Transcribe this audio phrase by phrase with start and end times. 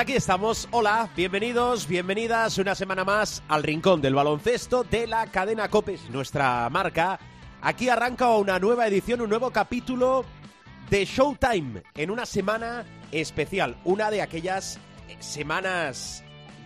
[0.00, 0.66] Aquí estamos.
[0.70, 6.70] Hola, bienvenidos, bienvenidas una semana más al rincón del baloncesto de la cadena Copes, nuestra
[6.70, 7.20] marca.
[7.60, 10.24] Aquí arranca una nueva edición, un nuevo capítulo
[10.88, 14.80] de Showtime en una semana especial, una de aquellas
[15.18, 16.24] semanas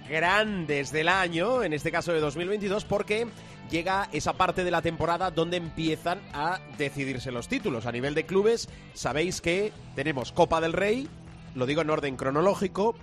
[0.08, 3.26] grandes del año, en este caso de 2022, porque
[3.68, 7.86] llega esa parte de la temporada donde empiezan a decidirse los títulos.
[7.86, 11.08] A nivel de clubes, sabéis que tenemos Copa del Rey,
[11.56, 12.94] lo digo en orden cronológico,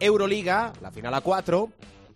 [0.00, 1.70] Euroliga, la final a 4,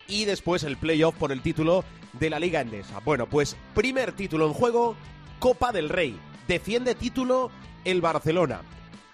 [0.09, 3.01] y después el playoff por el título de la Liga Endesa.
[3.01, 4.97] Bueno, pues primer título en juego,
[5.39, 6.19] Copa del Rey.
[6.47, 7.51] Defiende título
[7.85, 8.63] el Barcelona.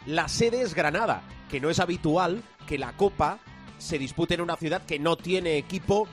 [0.07, 3.39] La sede es Granada, que no es habitual que la Copa
[3.79, 6.09] se dispute en una ciudad que no tiene equipo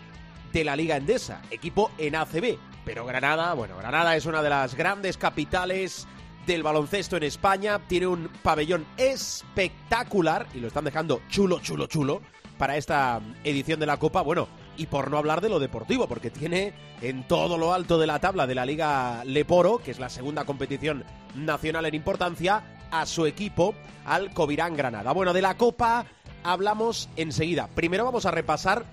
[0.54, 2.58] de la Liga Endesa, equipo en ACB.
[2.86, 6.08] Pero Granada, bueno, Granada es una de las grandes capitales
[6.46, 12.22] del baloncesto en España, tiene un pabellón espectacular y lo están dejando chulo, chulo, chulo
[12.58, 14.22] para esta edición de la Copa.
[14.22, 18.08] Bueno, y por no hablar de lo deportivo, porque tiene en todo lo alto de
[18.08, 21.04] la tabla de la Liga Leporo, que es la segunda competición
[21.36, 23.74] nacional en importancia, a su equipo,
[24.06, 25.12] al Covirán Granada.
[25.12, 26.06] Bueno, de la Copa
[26.44, 27.68] hablamos enseguida.
[27.74, 28.86] Primero vamos a repasar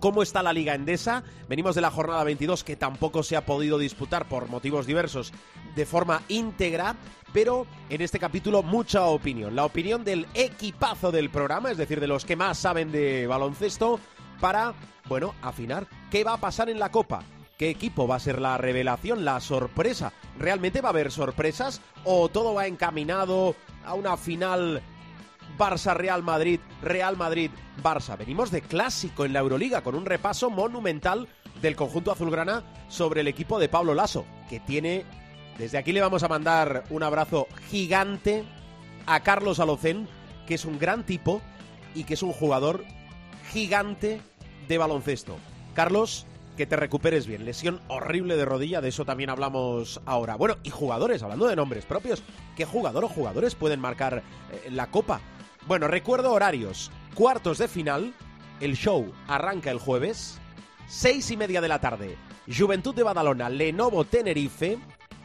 [0.00, 1.22] cómo está la Liga Endesa.
[1.48, 5.32] Venimos de la jornada 22 que tampoco se ha podido disputar por motivos diversos
[5.74, 6.96] de forma íntegra,
[7.36, 9.54] pero en este capítulo mucha opinión.
[9.54, 14.00] La opinión del equipazo del programa, es decir, de los que más saben de baloncesto,
[14.40, 14.72] para,
[15.06, 17.24] bueno, afinar qué va a pasar en la Copa.
[17.58, 20.14] ¿Qué equipo va a ser la revelación, la sorpresa?
[20.38, 24.80] ¿Realmente va a haber sorpresas o todo va encaminado a una final
[25.58, 28.16] Barça-Real Madrid, Real Madrid-Barça.
[28.16, 31.28] Venimos de clásico en la Euroliga con un repaso monumental
[31.60, 35.04] del conjunto azulgrana sobre el equipo de Pablo Lasso, que tiene...
[35.58, 38.44] Desde aquí le vamos a mandar un abrazo gigante
[39.06, 40.06] a Carlos Alocén,
[40.46, 41.40] que es un gran tipo
[41.94, 42.84] y que es un jugador
[43.50, 44.20] gigante
[44.68, 45.36] de baloncesto.
[45.74, 47.44] Carlos, que te recuperes bien.
[47.44, 50.36] Lesión horrible de rodilla, de eso también hablamos ahora.
[50.36, 52.22] Bueno, y jugadores, hablando de nombres propios,
[52.56, 55.20] ¿qué jugador o jugadores pueden marcar eh, la copa?
[55.66, 56.90] Bueno, recuerdo horarios.
[57.14, 58.14] Cuartos de final,
[58.60, 60.38] el show arranca el jueves,
[60.86, 62.16] seis y media de la tarde.
[62.46, 64.78] Juventud de Badalona, Lenovo Tenerife,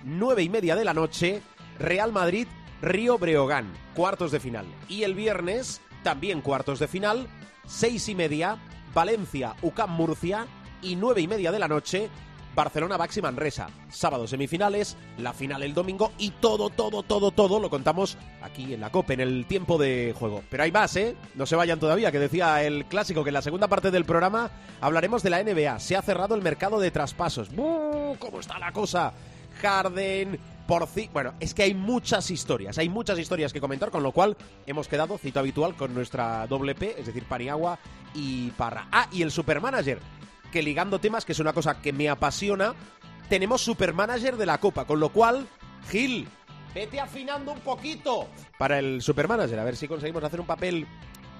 [0.03, 1.41] nueve y media de la noche,
[1.79, 2.47] Real Madrid,
[2.81, 4.65] Río Breogán, cuartos de final.
[4.87, 7.27] Y el viernes, también cuartos de final,
[7.65, 8.57] seis y media,
[8.93, 10.47] Valencia, UCAM Murcia,
[10.81, 12.09] y nueve y media de la noche,
[12.55, 13.69] Barcelona Baxi Manresa.
[13.89, 18.81] Sábado semifinales, la final el domingo y todo, todo, todo, todo lo contamos aquí en
[18.81, 20.43] la COPE, en el tiempo de juego.
[20.49, 21.15] Pero hay más, ¿eh?
[21.35, 24.51] No se vayan todavía, que decía el clásico que en la segunda parte del programa
[24.81, 25.79] hablaremos de la NBA.
[25.79, 27.53] Se ha cerrado el mercado de traspasos.
[27.55, 28.17] ¡Buu!
[28.19, 29.13] ¿Cómo está la cosa?
[29.61, 34.11] Harden, por Bueno, es que hay muchas historias, hay muchas historias que comentar, con lo
[34.11, 37.77] cual hemos quedado, cita habitual, con nuestra doble P, es decir, Paniagua
[38.13, 38.87] y Parra.
[38.91, 39.99] Ah, y el Supermanager
[40.51, 42.75] que ligando temas, que es una cosa que me apasiona,
[43.29, 45.47] tenemos supermanager de la Copa, con lo cual,
[45.89, 46.27] Gil,
[46.75, 50.85] vete afinando un poquito para el supermanager, a ver si conseguimos hacer un papel,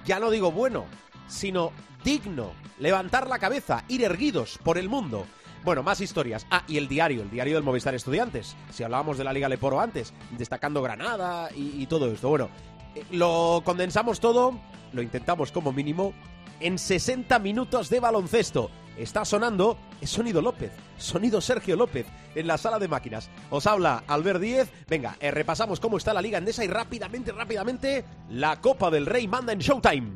[0.04, 0.86] ya no digo bueno,
[1.28, 1.72] sino
[2.02, 5.26] digno, levantar la cabeza, ir erguidos por el mundo.
[5.64, 6.46] Bueno, más historias.
[6.50, 8.56] Ah, y el diario, el diario del Movistar Estudiantes.
[8.70, 12.28] Si hablábamos de la Liga Leporo antes, destacando Granada y, todo esto.
[12.28, 12.48] Bueno,
[12.94, 14.58] eh, lo condensamos todo,
[14.92, 16.14] lo intentamos como mínimo,
[16.60, 22.58] en 60 minutos de baloncesto está sonando es Sonido López, Sonido Sergio López en la
[22.58, 23.30] sala de máquinas.
[23.50, 24.70] Os habla Albert Díez.
[24.88, 29.26] Venga, eh, repasamos cómo está la Liga Andesa y rápidamente, rápidamente, la Copa del Rey
[29.28, 30.12] manda en Showtime.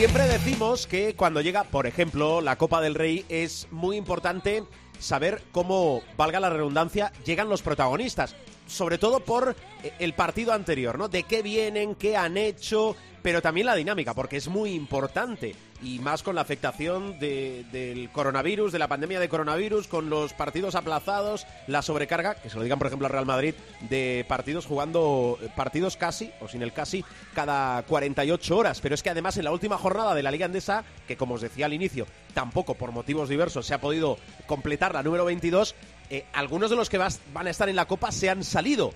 [0.00, 4.64] Siempre decimos que cuando llega, por ejemplo, la Copa del Rey es muy importante
[4.98, 8.34] saber cómo, valga la redundancia, llegan los protagonistas.
[8.66, 11.08] Sobre todo por eh, el partido anterior, ¿no?
[11.08, 15.98] De qué vienen, qué han hecho, pero también la dinámica, porque es muy importante, y
[15.98, 21.46] más con la afectación del coronavirus, de la pandemia de coronavirus, con los partidos aplazados,
[21.66, 23.54] la sobrecarga, que se lo digan por ejemplo al Real Madrid,
[23.88, 28.80] de partidos jugando partidos casi, o sin el casi, cada 48 horas.
[28.80, 31.40] Pero es que además en la última jornada de la Liga Endesa, que como os
[31.40, 35.74] decía al inicio, tampoco por motivos diversos se ha podido completar la número 22,
[36.10, 38.92] eh, algunos de los que van a estar en la Copa se han salido.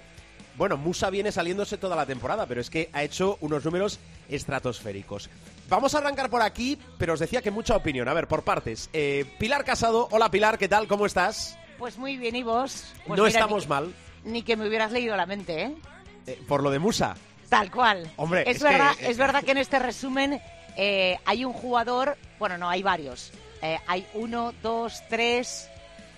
[0.57, 3.99] Bueno, Musa viene saliéndose toda la temporada, pero es que ha hecho unos números
[4.29, 5.31] estratosféricos.
[5.69, 8.09] Vamos a arrancar por aquí, pero os decía que mucha opinión.
[8.09, 8.91] A ver, por partes.
[8.93, 10.87] Eh, Pilar Casado, hola Pilar, ¿qué tal?
[10.87, 11.59] ¿Cómo estás?
[11.79, 12.85] Pues muy bien, ¿y vos?
[13.07, 13.93] Pues no estamos mal.
[14.25, 15.75] Ni que me hubieras leído la mente, ¿eh?
[16.27, 16.41] ¿eh?
[16.47, 17.17] por lo de Musa.
[17.49, 18.11] Tal cual.
[18.17, 20.41] Hombre, es, verdad, es verdad que en este resumen
[20.77, 23.33] eh, hay un jugador, bueno, no, hay varios.
[23.87, 25.69] hay uno, dos, tres,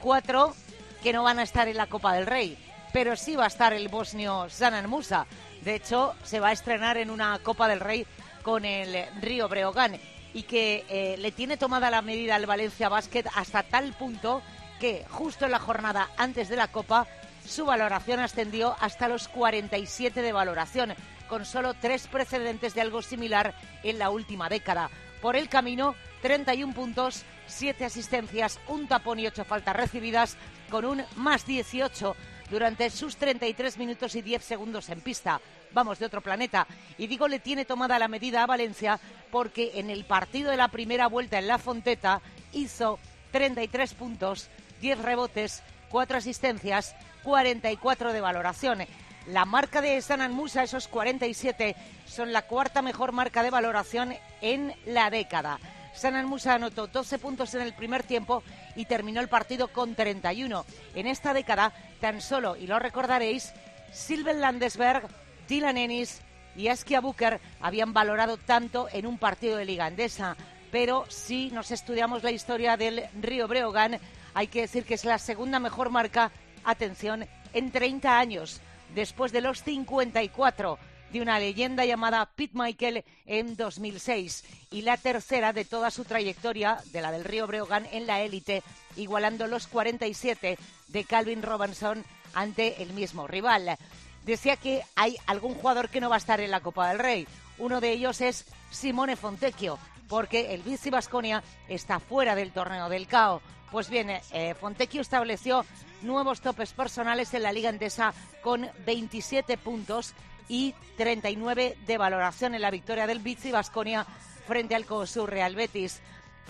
[0.00, 0.54] cuatro
[1.02, 2.58] que no van a estar en la Copa del Rey
[2.96, 5.26] pero sí va a estar el bosnio Zanan Musa.
[5.66, 8.06] De hecho, se va a estrenar en una Copa del Rey
[8.44, 9.98] con el Río Breogán
[10.32, 14.42] y que eh, le tiene tomada la medida al Valencia Basket hasta tal punto
[14.78, 17.08] que justo en la jornada antes de la Copa
[17.44, 20.94] su valoración ascendió hasta los 47 de valoración,
[21.28, 23.52] con solo tres precedentes de algo similar
[23.82, 24.88] en la última década.
[25.20, 30.36] Por el camino, 31 puntos, 7 asistencias, un tapón y 8 faltas recibidas,
[30.70, 32.14] con un más 18
[32.50, 35.40] durante sus 33 minutos y 10 segundos en pista.
[35.72, 36.66] Vamos, de otro planeta.
[36.98, 38.98] Y digo, le tiene tomada la medida a Valencia
[39.30, 42.20] porque en el partido de la primera vuelta en La Fonteta
[42.52, 42.98] hizo
[43.32, 44.48] 33 puntos,
[44.80, 48.86] 10 rebotes, 4 asistencias, 44 de valoración.
[49.28, 51.74] La marca de Sanan Musa, esos 47,
[52.06, 55.58] son la cuarta mejor marca de valoración en la década.
[55.96, 58.42] Sanan Musa anotó 12 puntos en el primer tiempo
[58.76, 60.66] y terminó el partido con 31.
[60.94, 63.54] En esta década, tan solo, y lo recordaréis,
[63.92, 65.08] Silven Landesberg,
[65.48, 66.20] Dylan Ennis
[66.54, 70.36] y Askia Booker habían valorado tanto en un partido de Liga Andesa.
[70.70, 73.98] Pero si nos estudiamos la historia del Río Breogán,
[74.34, 76.30] hay que decir que es la segunda mejor marca,
[76.64, 78.60] atención, en 30 años,
[78.94, 80.78] después de los 54
[81.12, 86.78] de una leyenda llamada Pete Michael en 2006 y la tercera de toda su trayectoria
[86.92, 88.62] de la del Río Breogán en la élite,
[88.96, 90.58] igualando los 47
[90.88, 92.04] de Calvin Robinson
[92.34, 93.76] ante el mismo rival.
[94.24, 97.26] Decía que hay algún jugador que no va a estar en la Copa del Rey.
[97.58, 103.06] Uno de ellos es Simone Fontecchio, porque el Bici Basconia está fuera del torneo del
[103.06, 103.40] CAO.
[103.70, 105.64] Pues bien, eh, Fontecchio estableció
[106.02, 110.14] nuevos topes personales en la Liga Endesa con 27 puntos
[110.48, 114.06] y 39 de valoración en la victoria del Bici Basconia
[114.46, 116.00] frente al COSUR Real Betis.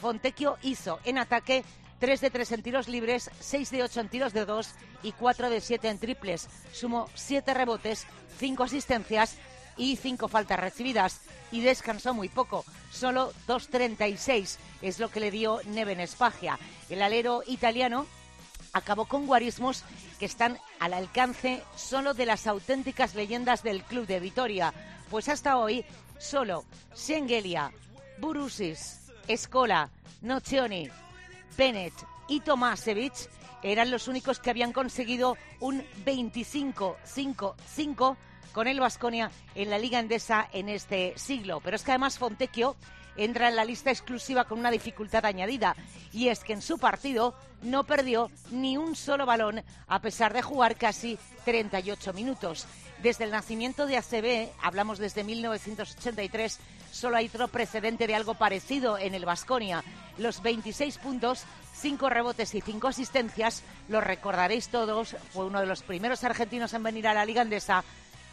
[0.01, 1.65] Fontecchio hizo en ataque
[1.99, 4.71] 3 de 3 en tiros libres, 6 de 8 en tiros de 2
[5.03, 6.49] y 4 de 7 en triples.
[6.73, 8.07] Sumó 7 rebotes,
[8.39, 9.37] 5 asistencias
[9.77, 11.21] y 5 faltas recibidas
[11.51, 16.59] y descansó muy poco, solo 2.36 es lo que le dio Neven Espagia.
[16.91, 18.07] El alero italiano
[18.77, 19.83] acabó con guarismos
[20.19, 24.75] que están al alcance solo de las auténticas leyendas del club de Vitoria,
[25.11, 25.87] pues hasta hoy
[26.19, 27.73] solo Schengelia,
[28.19, 29.89] Burusis, Escola,
[30.21, 30.91] Nocioni,
[31.57, 31.95] Bennett
[32.29, 33.31] y Tomasevich
[33.63, 38.17] eran los únicos que habían conseguido un 25-5-5
[38.53, 41.63] con el Vasconia en la Liga Endesa en este siglo.
[41.65, 42.77] Pero es que además Fontecchio
[43.17, 45.77] entra en la lista exclusiva con una dificultad añadida,
[46.13, 50.43] y es que en su partido no perdió ni un solo balón a pesar de
[50.43, 52.67] jugar casi 38 minutos.
[53.03, 56.59] Desde el nacimiento de ACB, hablamos desde 1983,
[56.91, 59.85] solo hay otro precedente de algo parecido en el Vasconia.
[60.19, 65.83] Los 26 puntos, 5 rebotes y 5 asistencias, lo recordaréis todos, fue uno de los
[65.83, 67.85] primeros argentinos en venir a la Liga Andesa,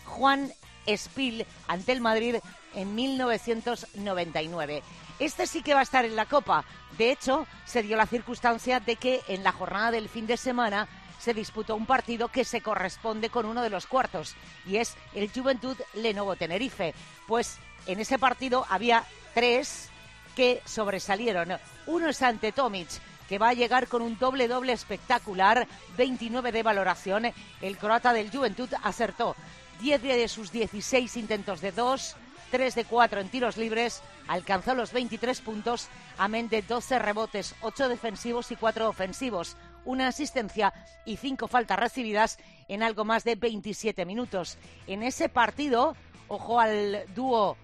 [0.05, 0.51] Juan
[0.88, 2.36] Spill ante el Madrid
[2.75, 4.84] en 1999.
[5.20, 6.66] Este sí que va a estar en la Copa.
[6.98, 10.88] De hecho, se dio la circunstancia de que en la jornada del fin de semana
[11.20, 14.36] se disputó un partido que se corresponde con uno de los cuartos
[14.66, 16.94] y es el Juventud Lenovo Tenerife.
[17.28, 19.90] Pues en ese partido había tres
[20.36, 21.58] que sobresalieron.
[21.86, 22.90] Uno es ante Tomic,
[23.30, 27.32] que va a llegar con un doble doble espectacular, 29 de valoración.
[27.62, 29.36] El croata del Juventud acertó
[29.82, 32.15] 10 de sus 16 intentos de dos,
[32.51, 35.88] 3 de 4 en tiros libres, alcanzó los 23 puntos,
[36.18, 40.74] amén de 12 rebotes, 8 defensivos y 4 ofensivos, una asistencia
[41.06, 42.38] y 5 faltas recibidas
[42.68, 44.58] en algo más de 27 minutos.
[44.88, 45.96] En ese partido,
[46.27, 47.58] ojo al dúo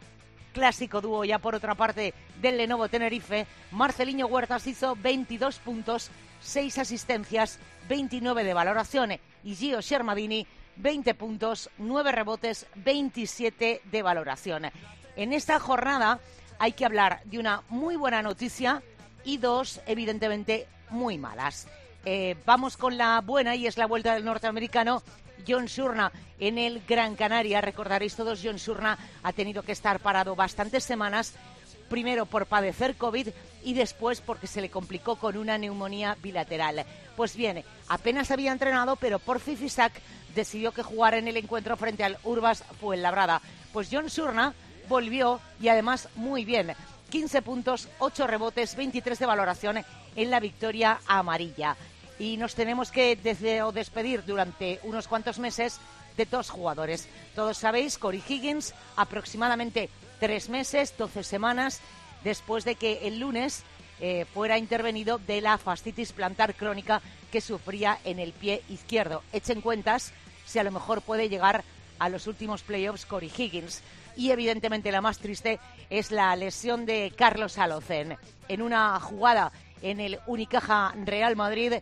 [0.53, 6.09] clásico dúo ya por otra parte del Lenovo Tenerife, Marceliño Huertas hizo 22 puntos,
[6.41, 9.11] 6 asistencias, 29 de valoración.
[9.43, 10.47] Y Gio Shermadini
[10.79, 14.71] 20 puntos, 9 rebotes, 27 de valoración.
[15.15, 16.19] En esta jornada
[16.57, 18.81] hay que hablar de una muy buena noticia
[19.23, 21.67] y dos, evidentemente, muy malas.
[22.05, 25.03] Eh, vamos con la buena y es la vuelta del norteamericano
[25.47, 27.61] John Surna en el Gran Canaria.
[27.61, 31.33] Recordaréis todos, John Surna ha tenido que estar parado bastantes semanas,
[31.89, 33.27] primero por padecer COVID
[33.63, 36.85] y después porque se le complicó con una neumonía bilateral.
[37.15, 39.93] Pues bien, apenas había entrenado, pero por Fifisac
[40.35, 43.41] decidió que jugara en el encuentro frente al Urbas Fuenlabrada.
[43.73, 44.53] Pues John Surna
[44.87, 46.73] volvió y además muy bien.
[47.09, 49.83] 15 puntos, 8 rebotes, 23 de valoración
[50.15, 51.75] en la victoria amarilla.
[52.19, 55.79] Y nos tenemos que despedir durante unos cuantos meses
[56.17, 57.07] de dos jugadores.
[57.33, 59.89] Todos sabéis, Corey Higgins, aproximadamente
[60.19, 61.79] tres meses, 12 semanas,
[62.23, 63.63] después de que el lunes
[64.01, 69.23] eh, fuera intervenido de la fascitis plantar crónica que sufría en el pie izquierdo.
[69.33, 70.13] Echen cuentas
[70.45, 71.63] si a lo mejor puede llegar
[71.99, 73.81] a los últimos playoffs Corey Higgins.
[74.15, 75.59] Y evidentemente la más triste
[75.89, 78.17] es la lesión de Carlos Alocen.
[78.47, 81.75] En una jugada en el Unicaja Real Madrid,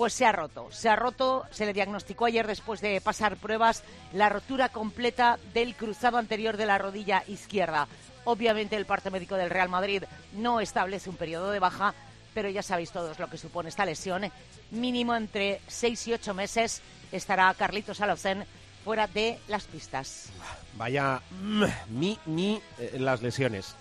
[0.00, 0.66] pues se ha roto.
[0.70, 3.82] Se ha roto, se le diagnosticó ayer después de pasar pruebas
[4.14, 7.86] la rotura completa del cruzado anterior de la rodilla izquierda.
[8.24, 11.92] Obviamente el parte médico del Real Madrid no establece un periodo de baja,
[12.32, 14.32] pero ya sabéis todos lo que supone esta lesión.
[14.70, 16.80] Mínimo entre seis y ocho meses
[17.12, 18.46] estará Carlitos Alocen
[18.82, 20.30] fuera de las pistas.
[20.78, 23.76] Vaya, mm, mi, mi, eh, las lesiones.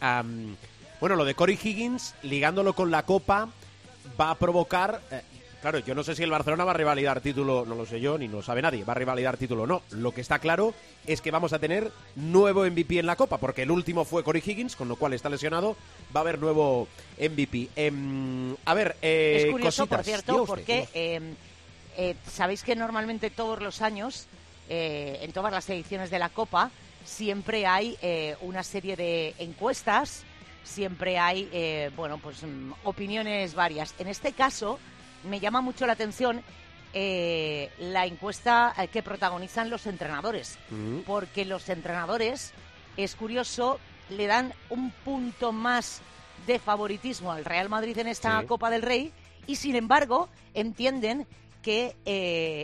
[1.00, 3.48] bueno, lo de Corey Higgins, ligándolo con la Copa,
[4.20, 5.00] va a provocar...
[5.12, 5.22] Eh,
[5.62, 8.18] claro, yo no sé si el Barcelona va a revalidar título, no lo sé yo,
[8.18, 9.82] ni lo sabe nadie, va a revalidar título o no.
[9.92, 10.74] Lo que está claro
[11.06, 14.44] es que vamos a tener nuevo MVP en la Copa, porque el último fue Corey
[14.46, 15.76] Higgins, con lo cual está lesionado,
[16.16, 16.88] va a haber nuevo
[17.20, 17.70] MVP.
[17.76, 21.36] Em, a ver, eh, Es curioso, por cierto, porque em,
[22.32, 24.28] sabéis que normalmente todos los años
[24.70, 26.70] eh, en todas las ediciones de la Copa
[27.04, 30.24] siempre hay eh, una serie de encuestas,
[30.64, 33.96] siempre hay, eh, bueno, pues mm, opiniones varias.
[33.98, 34.78] En este caso,
[35.24, 36.42] me llama mucho la atención
[36.92, 41.02] la encuesta que protagonizan los entrenadores, mm.
[41.06, 42.52] porque los entrenadores,
[42.98, 46.02] es curioso, le dan un punto más
[46.48, 49.12] de favoritismo al Real Madrid en esta Copa del Rey
[49.46, 51.28] y, sin embargo, entienden
[51.62, 51.96] que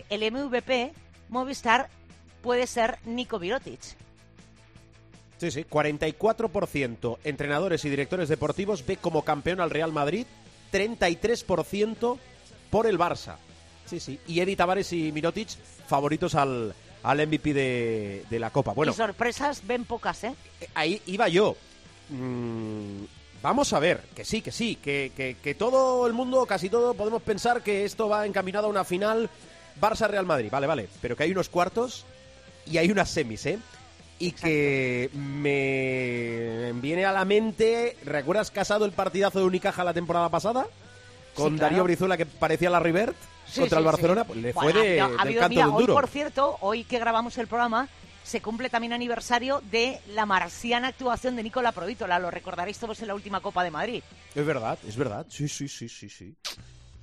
[0.09, 0.93] el MVP
[1.29, 1.89] Movistar
[2.41, 3.81] puede ser Nico Virotic.
[5.37, 10.25] Sí, sí, 44% entrenadores y directores deportivos ve como campeón al Real Madrid,
[10.71, 12.17] 33%
[12.69, 13.35] por el Barça.
[13.85, 14.19] Sí, sí.
[14.27, 15.49] Y Edith Tavares y Mirotic
[15.87, 18.73] favoritos al, al MVP de, la Copa.
[18.73, 20.35] Bueno, y sorpresas ven pocas, ¿eh?
[20.59, 21.55] eh ahí iba yo.
[22.09, 23.03] Mm,
[23.41, 26.93] vamos a ver, que sí, que sí, que, que, que todo el mundo, casi todo,
[26.93, 29.29] podemos pensar que esto va encaminado a una final
[29.79, 30.49] Barça-Real Madrid.
[30.51, 30.89] Vale, vale.
[31.01, 32.05] Pero que hay unos cuartos
[32.65, 33.59] y hay unas semis, ¿eh?
[34.17, 40.29] Y que me viene a la mente, ¿recuerdas casado el partidazo de Unicaja la temporada
[40.29, 40.67] pasada?
[41.35, 43.15] Con Darío Brizuela que parecía la Rivert
[43.55, 45.93] contra el Barcelona, pues le fue de, del canto de un duro.
[45.95, 47.87] Hoy, por cierto, hoy que grabamos el programa,
[48.23, 52.17] se cumple también aniversario de la marciana actuación de Nicola Provítola.
[52.17, 54.03] Lo recordaréis todos en la última Copa de Madrid.
[54.33, 55.27] Es verdad, es verdad.
[55.29, 56.35] Sí, sí, sí, sí, sí.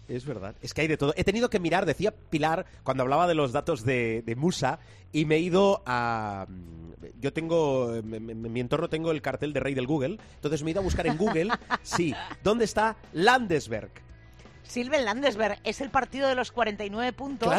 [0.08, 0.56] Es verdad.
[0.60, 1.14] Es que hay de todo.
[1.16, 4.80] He tenido que mirar, decía Pilar, cuando hablaba de los datos de, Musa,
[5.12, 6.46] y me he ido a...
[7.20, 10.72] Yo tengo, en mi entorno tengo el cartel de rey del Google, entonces me he
[10.72, 11.50] ido a buscar en Google,
[11.82, 13.90] sí, ¿dónde está Landesberg?
[14.72, 17.52] Silven Landesberg es el partido de los 49 puntos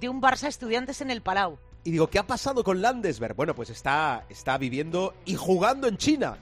[0.00, 1.58] de un Barça Estudiantes en el Palau.
[1.84, 3.36] Y digo, ¿qué ha pasado con Landesberg?
[3.36, 6.38] Bueno, pues está, está viviendo y jugando en China.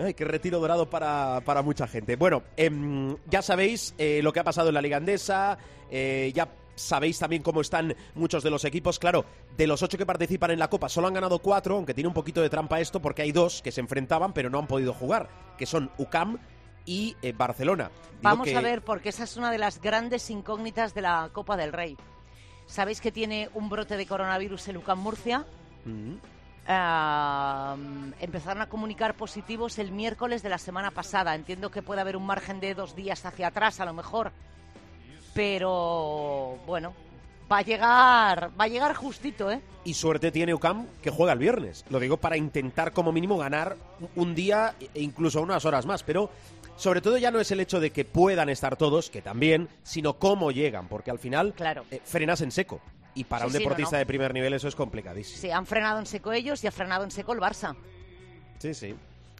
[0.00, 2.14] Ay, qué retiro dorado para, mucha gente.
[2.14, 5.58] Bueno, em, ya sabéis eh, lo que ha pasado en la Liga Andesa,
[5.90, 9.00] eh, ya sabéis también cómo están muchos de los equipos.
[9.00, 9.24] Claro,
[9.56, 12.14] de los ocho que participan en la Copa, solo han ganado cuatro, aunque tiene un
[12.14, 15.28] poquito de trampa esto, porque hay dos que se enfrentaban, pero no han podido jugar,
[15.58, 16.38] que son UCAM
[16.88, 17.90] y eh, Barcelona.
[18.22, 21.74] Vamos a ver, porque esa es una de las grandes incógnitas de la Copa del
[21.74, 21.98] Rey.
[22.66, 25.44] ¿Sabéis que tiene un brote de coronavirus en UCAM Murcia?
[28.20, 31.34] empezaron a comunicar positivos el miércoles de la semana pasada.
[31.34, 34.32] Entiendo que puede haber un margen de dos días hacia atrás, a lo mejor.
[35.32, 36.92] Pero bueno,
[37.50, 39.60] va a llegar, va a llegar justito, ¿eh?
[39.84, 41.84] Y suerte tiene UCAM que juega el viernes.
[41.88, 43.76] Lo digo para intentar como mínimo ganar
[44.16, 46.02] un día e incluso unas horas más.
[46.02, 46.30] Pero
[46.78, 50.14] sobre todo ya no es el hecho de que puedan estar todos, que también, sino
[50.14, 51.84] cómo llegan, porque al final claro.
[51.90, 52.80] Eh, frenas en seco.
[53.14, 55.40] Y para un deportista de primer nivel eso es complicadísimo.
[55.40, 57.74] Sí, han frenado en seco ellos y ha frenado en seco el Barça.
[58.58, 58.94] Sí, sí.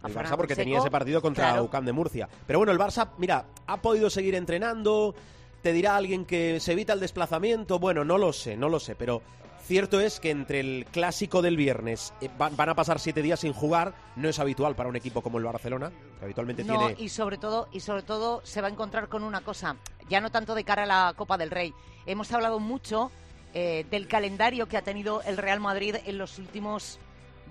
[0.04, 2.28] El Barça porque tenía ese partido contra UCAM de Murcia.
[2.46, 5.14] Pero bueno, el Barça, mira, ha podido seguir entrenando.
[5.62, 7.78] Te dirá alguien que se evita el desplazamiento.
[7.78, 9.22] Bueno, no lo sé, no lo sé, pero
[9.64, 13.40] cierto es que entre el clásico del viernes eh, van, van a pasar siete días
[13.40, 13.94] sin jugar.
[14.16, 16.94] No es habitual para un equipo como el Barcelona, que habitualmente No, tiene.
[17.02, 19.76] y sobre todo, y sobre todo se va a encontrar con una cosa,
[20.08, 21.74] ya no tanto de cara a la Copa del Rey.
[22.06, 23.10] Hemos hablado mucho
[23.52, 26.98] eh, del calendario que ha tenido el Real Madrid en los últimos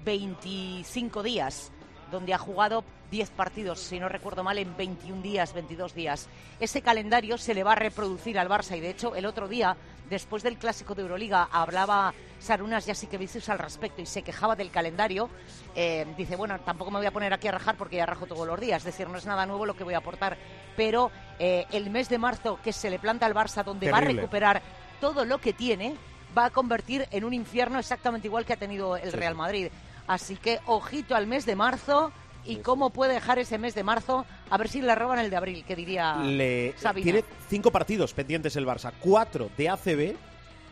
[0.05, 1.71] 25 días,
[2.11, 6.27] donde ha jugado 10 partidos, si no recuerdo mal, en 21 días, 22 días.
[6.59, 9.77] Ese calendario se le va a reproducir al Barça y de hecho el otro día,
[10.09, 15.29] después del clásico de Euroliga, hablaba Sarunas Jasikevicius al respecto y se quejaba del calendario.
[15.75, 18.45] Eh, dice, bueno, tampoco me voy a poner aquí a rajar porque ya rajo todos
[18.45, 20.37] los días, es decir, no es nada nuevo lo que voy a aportar,
[20.75, 24.01] pero eh, el mes de marzo que se le planta al Barça, donde va a
[24.01, 24.61] recuperar
[24.99, 25.95] todo lo que tiene,
[26.37, 29.35] va a convertir en un infierno exactamente igual que ha tenido el Sí, Real.
[29.35, 29.69] Madrid.
[30.07, 32.11] Así que ojito al mes de marzo
[32.45, 35.35] y cómo puede dejar ese mes de marzo, a ver si le roban el de
[35.35, 37.03] abril, que diría Le, Sabina.
[37.03, 40.15] tiene cinco partidos pendientes el Barça, cuatro de ACB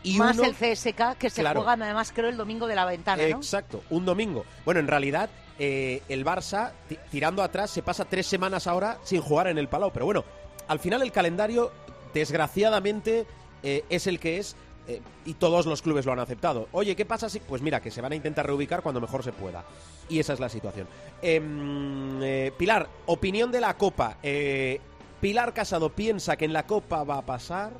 [0.02, 1.60] y Más uno el CSK, que se Claro.
[1.62, 3.36] juega además creo el domingo de la ventana, ¿no?
[3.36, 4.46] Exacto, un domingo.
[4.64, 5.28] Bueno, en realidad,
[5.58, 9.68] eh, el Barça, ti- tirando atrás, se pasa tres semanas ahora sin jugar en el
[9.68, 9.90] Palau.
[9.92, 10.24] Pero bueno,
[10.68, 11.72] al final el calendario,
[12.14, 13.26] desgraciadamente,
[13.62, 14.56] eh, es el que es.
[14.88, 16.68] Eh, y todos los clubes lo han aceptado.
[16.72, 17.40] Oye, ¿qué pasa si.?
[17.40, 19.64] Pues mira, que se van a intentar reubicar cuando mejor se pueda.
[20.08, 20.86] Y esa es la situación.
[21.20, 24.18] Em, eh, Pilar, opinión de la Copa.
[24.22, 24.80] Eh,
[25.20, 27.72] Pilar Casado piensa que en la Copa va a pasar.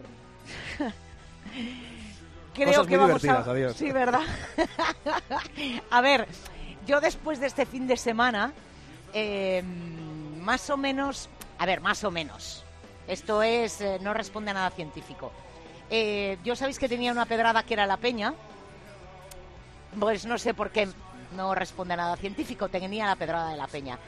[2.55, 3.51] Creo Cosas que muy vamos divertidas, a...
[3.51, 3.77] adiós.
[3.77, 4.23] Sí, ¿verdad?
[5.91, 6.27] a ver,
[6.87, 8.53] yo después de este fin de semana,
[9.13, 9.63] eh,
[10.41, 12.65] más o menos, a ver, más o menos,
[13.09, 15.33] esto es, eh, no responde a nada científico.
[15.91, 18.35] Eh, yo sabéis que tenía una pedrada que era la peña,
[19.99, 20.89] pues no sé por qué
[21.37, 23.99] no responde a nada científico, tenía la pedrada de la peña.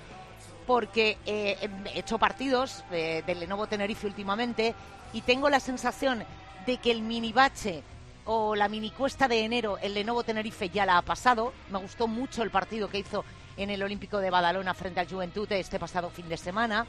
[0.67, 1.57] Porque eh,
[1.95, 4.75] he hecho partidos eh, del Lenovo Tenerife últimamente
[5.13, 6.25] y tengo la sensación
[6.67, 7.83] de que el mini bache
[8.27, 11.55] o la mini cuesta de enero, el Lenovo Tenerife ya la ha pasado.
[11.71, 13.25] Me gustó mucho el partido que hizo
[13.57, 16.87] en el Olímpico de Badalona frente al Juventud este pasado fin de semana.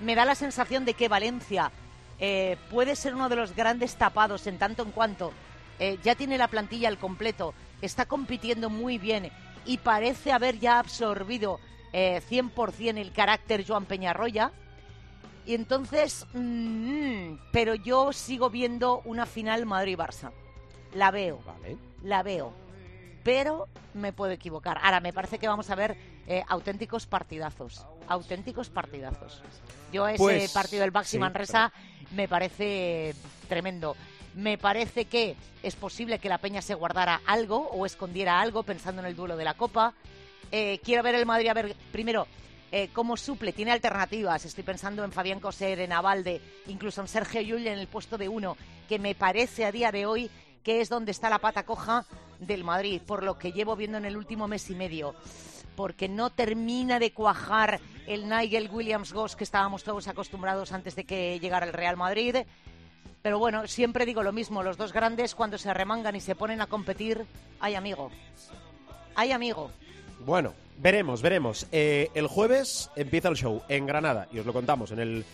[0.00, 1.70] Me da la sensación de que Valencia
[2.18, 5.32] eh, puede ser uno de los grandes tapados en tanto en cuanto
[5.78, 9.30] eh, ya tiene la plantilla al completo, está compitiendo muy bien
[9.66, 11.60] y parece haber ya absorbido
[11.92, 14.52] eh, 100% el carácter Joan Peñarroya.
[15.44, 20.32] Y entonces, mm, pero yo sigo viendo una final Madrid-Barça.
[20.94, 21.76] La veo, Vale.
[22.02, 22.52] la veo.
[23.22, 24.78] Pero me puedo equivocar.
[24.82, 25.96] Ahora, me parece que vamos a ver
[26.26, 27.86] eh, auténticos partidazos.
[28.08, 29.42] Auténticos partidazos.
[29.92, 31.72] Yo ese Pues, partido del Baxi sí, Manresa
[32.12, 33.14] me parece
[33.48, 33.96] tremendo.
[34.34, 39.00] Me parece que es posible que la Peña se guardara algo o escondiera algo pensando
[39.00, 39.94] en el duelo de la Copa.
[40.52, 42.26] Eh, quiero ver el Madrid a ver primero
[42.70, 44.44] eh, cómo suple, tiene alternativas.
[44.44, 48.28] Estoy pensando en Fabián Coser, en Avalde, incluso en Sergio Llull en el puesto de
[48.28, 48.56] uno,
[48.88, 50.30] que me parece a día de hoy
[50.62, 52.04] que es donde está la pata coja
[52.40, 55.14] del Madrid, por lo que llevo viendo en el último mes y medio.
[55.76, 61.04] Porque no termina de cuajar el Nigel Williams Goss que estábamos todos acostumbrados antes de
[61.04, 62.36] que llegara el Real Madrid.
[63.22, 66.60] Pero bueno, siempre digo lo mismo, los dos grandes cuando se remangan y se ponen
[66.60, 67.26] a competir,
[67.60, 68.10] hay amigo.
[69.14, 69.70] Hay amigo.
[70.24, 71.66] Bueno, veremos, veremos.
[71.72, 75.24] Eh, el jueves empieza el show en Granada y os lo contamos en el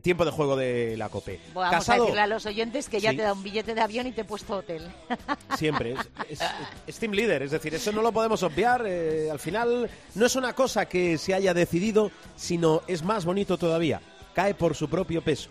[0.00, 1.40] tiempo de juego de la COPE.
[1.54, 3.16] Vamos Casado, a decirle a los oyentes que ya Sí.
[3.16, 4.90] te da un billete de avión y te he puesto hotel.
[5.56, 6.48] siempre es, es-
[6.86, 8.84] es team leader, es decir, eso no lo podemos obviar.
[8.86, 13.56] eh, al final no es una cosa que se haya decidido, sino es más bonito
[13.58, 14.00] todavía.
[14.34, 15.50] Cae por su propio peso.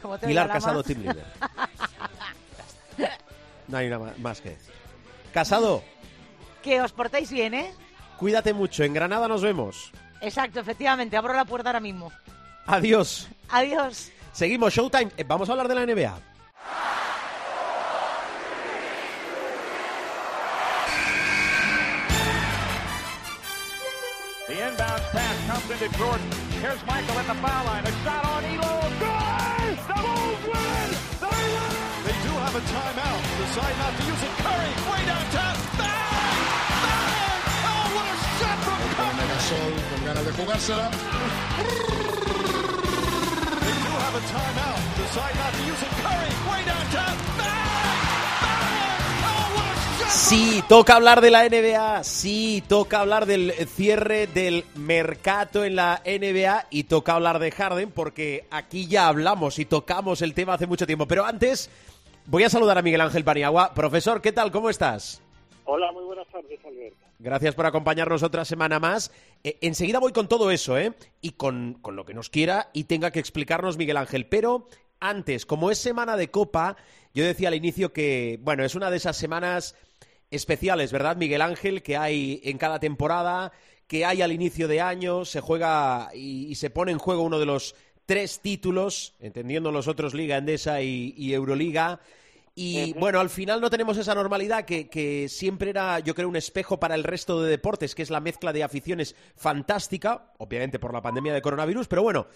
[0.00, 1.24] Como te Pilar Casado, team leader.
[3.66, 4.72] No hay nada más que decir.
[5.32, 5.82] Casado,
[6.62, 7.72] Que os portéis bien, ¿eh?
[8.18, 8.82] cuídate mucho.
[8.84, 9.92] En Granada nos vemos.
[10.20, 11.16] Exacto, efectivamente.
[11.16, 12.10] Abro la puerta ahora mismo.
[12.68, 13.26] Adiós.
[13.48, 14.12] Adiós.
[14.32, 15.10] Seguimos, Showtime.
[15.16, 16.14] Eh, Vamos a hablar de la NBA.
[24.46, 26.30] The inbound pass comes into Jordan.
[26.62, 27.84] Here's Michael at the foul line.
[27.84, 28.74] A shot on Elo.
[28.96, 29.76] Good!
[29.88, 30.88] The Bulls win!
[31.20, 31.72] They win!
[32.08, 33.20] They do have a timeout.
[33.44, 34.32] Decide not to use it.
[34.40, 35.56] Curry, way downtown.
[35.76, 36.40] Bang!
[36.84, 37.40] Bang!
[37.68, 39.26] Oh, what a shot from Curry!
[39.28, 40.86] Gasol con ganas de jugársela.
[44.08, 44.96] They do have a timeout.
[44.96, 45.88] Decide not to use it.
[46.00, 47.16] Curry, way downtown.
[47.36, 47.98] Bang!
[48.40, 49.22] Bang!
[49.22, 50.08] Oh, what a shot!
[50.08, 56.00] Sí, toca hablar de la NBA, sí, toca hablar del cierre del mercado en la
[56.06, 60.66] NBA y toca hablar de Harden porque aquí ya hablamos y tocamos el tema hace
[60.66, 61.06] mucho tiempo.
[61.06, 61.70] Pero antes
[62.26, 63.74] voy a saludar a Miguel Ángel Paniagua.
[63.74, 64.50] Profesor, ¿qué tal?
[64.50, 65.20] ¿Cómo estás?
[65.66, 67.07] Hola, muy buenas tardes, Alberto.
[67.20, 69.10] Gracias por acompañarnos otra semana más.
[69.42, 70.92] Eh, enseguida voy con todo eso, ¿eh?
[71.20, 74.26] Y con, con lo que nos quiera y tenga que explicarnos Miguel Ángel.
[74.26, 74.68] Pero
[75.00, 76.76] antes, como es semana de Copa,
[77.14, 79.74] yo decía al inicio que, bueno, es una de esas semanas
[80.30, 81.82] especiales, ¿verdad, Miguel Ángel?
[81.82, 83.50] Que hay en cada temporada,
[83.88, 87.46] que hay al inicio de año, se juega y, se pone en juego uno de
[87.46, 87.74] los
[88.06, 92.00] tres títulos, entendiendo los otros Liga Endesa y Euroliga.
[92.60, 96.80] Y bueno, al final no tenemos esa normalidad que, siempre era, yo creo, un espejo
[96.80, 101.00] para el resto de deportes, que es la mezcla de aficiones fantástica, obviamente por la
[101.00, 102.26] pandemia de coronavirus, pero bueno,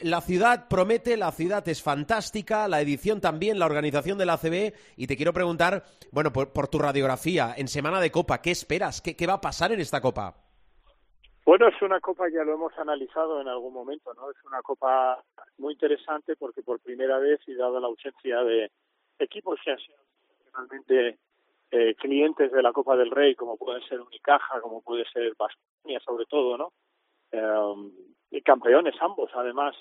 [0.00, 4.74] la ciudad promete, la ciudad es fantástica, la edición también, la organización de la CB,
[4.96, 5.82] y te quiero preguntar,
[6.12, 9.00] bueno, por, tu radiografía, en Semana de Copa, ¿qué esperas?
[9.00, 10.36] ¿Qué, ¿Qué va a pasar en esta Copa?
[11.44, 14.30] Bueno, es una copa, ya lo hemos analizado en algún momento, ¿no?
[14.30, 15.22] Es una copa
[15.58, 18.70] muy interesante porque por primera vez y dada la ausencia de
[19.18, 19.98] equipos que han sido
[20.52, 21.18] realmente
[21.70, 26.00] eh, clientes de la Copa del Rey, como pueden ser Unicaja, como puede ser Baskonia,
[26.00, 26.72] sobre todo, ¿no?
[27.32, 27.90] Eh,
[28.30, 29.76] y campeones ambos, además,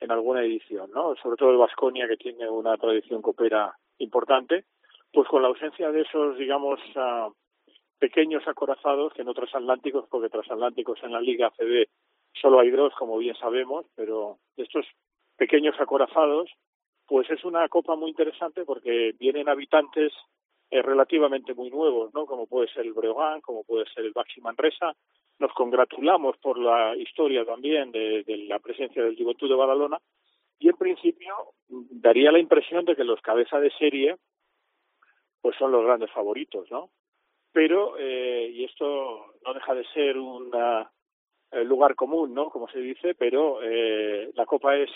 [0.00, 1.14] en alguna edición, ¿no?
[1.16, 4.64] Sobre todo el Baskonia, que tiene una tradición copera importante,
[5.12, 7.32] pues con la ausencia de esos, digamos, uh,
[7.98, 11.86] pequeños acorazados, que no transatlánticos, porque transatlánticos en la Liga CB
[12.40, 14.86] solo hay dos, como bien sabemos, pero estos
[15.36, 16.50] pequeños acorazados,
[17.10, 20.12] pues es una copa muy interesante porque vienen habitantes
[20.70, 22.24] eh, relativamente muy nuevos, ¿no?
[22.24, 24.94] Como puede ser el Breogán, como puede ser el Baxi Manresa.
[25.40, 29.98] Nos congratulamos por la historia también de, la presencia del Juventud de Badalona
[30.60, 31.34] y en principio
[31.68, 34.16] daría la impresión de que los cabezas de serie
[35.40, 36.90] pues son los grandes favoritos, ¿no?
[37.50, 42.50] Pero, eh, y esto no deja de ser un eh, lugar común, ¿no?
[42.50, 44.90] Como se dice, pero eh, la Copa es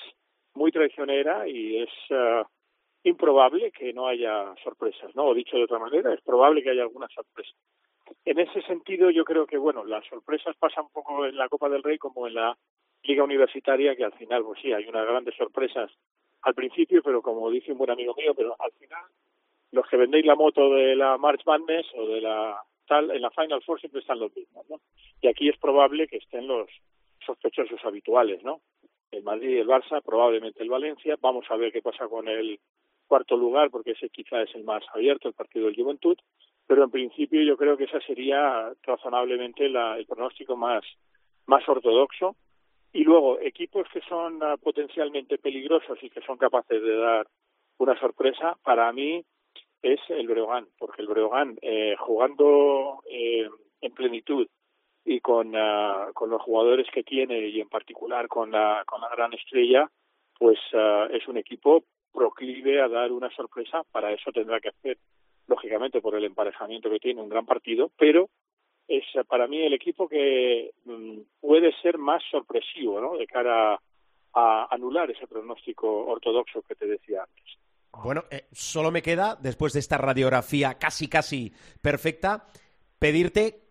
[0.55, 2.45] muy traicionera y es uh,
[3.03, 5.27] improbable que no haya sorpresas, ¿no?
[5.27, 7.53] O dicho de otra manera, es probable que haya alguna sorpresa.
[8.25, 11.69] En ese sentido, yo creo que, bueno, las sorpresas pasan un poco en la Copa
[11.69, 12.57] del Rey como en la
[13.03, 15.91] Liga Universitaria, que al final, pues sí, hay unas grandes sorpresas
[16.43, 19.05] al principio, pero como dice un buen amigo mío, pero al final,
[19.73, 23.31] los que vendéis la moto de la March Madness o de la tal, en la
[23.31, 24.81] Final Four siempre están los mismos, ¿no?
[25.21, 26.69] Y aquí es probable que estén los
[27.25, 28.61] sospechosos habituales, ¿no?
[29.15, 31.17] El Madrid y el Barça, probablemente el Valencia.
[31.21, 32.59] Vamos a ver qué pasa con el
[33.07, 36.17] cuarto lugar, porque ese quizá es el más abierto, el partido del Juventud.
[36.67, 40.85] Pero en principio yo creo que esa sería razonablemente la, el pronóstico más,
[41.47, 42.37] más ortodoxo.
[42.93, 47.27] Y luego, equipos que son uh, potencialmente peligrosos y que son capaces de dar
[47.79, 49.25] una sorpresa, para mí
[49.83, 53.49] es el Breogán, porque el Breogán, eh, jugando eh,
[53.81, 54.47] en plenitud
[55.05, 59.09] y con, uh, con los jugadores que tiene y en particular con la, con la
[59.11, 59.91] gran estrella,
[60.39, 63.83] pues uh, es un equipo proclive a dar una sorpresa.
[63.91, 64.99] Para eso tendrá que hacer,
[65.47, 68.31] lógicamente, por el emparejamiento que tiene, un gran partido, pero
[68.87, 73.17] es para mí el equipo que um, puede ser más sorpresivo, ¿no?
[73.17, 73.81] De cara
[74.35, 77.59] a anular ese pronóstico ortodoxo que te decía antes.
[78.03, 82.47] Bueno, eh, solo me queda, después de esta radiografía casi, casi perfecta,
[82.99, 83.64] pedirte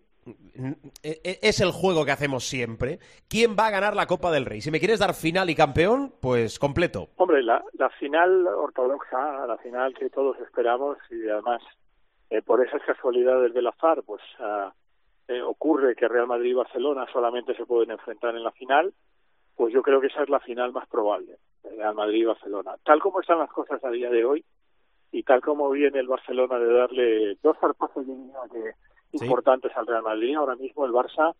[1.04, 3.00] es el juego que hacemos siempre.
[3.30, 4.62] ¿Quién va a ganar la Copa del Rey?
[4.62, 7.10] Si me quieres dar final y campeón, pues completo.
[7.18, 7.64] Hombre, la,
[8.00, 11.62] final ortodoxa, la final que todos esperamos y además
[12.30, 14.74] eh, por esas casualidades del azar, pues ah,
[15.28, 18.94] eh, ocurre que Real Madrid y Barcelona solamente se pueden enfrentar en la final,
[19.56, 22.76] pues yo creo que esa es la final más probable, Real Madrid y Barcelona.
[22.84, 24.44] Tal como están las cosas a día de hoy
[25.12, 28.14] y tal como viene el Barcelona de darle dos zarpazos de
[28.52, 28.72] que
[29.14, 30.36] importantes al Real Madrid.
[30.36, 31.34] Ahora mismo el Barça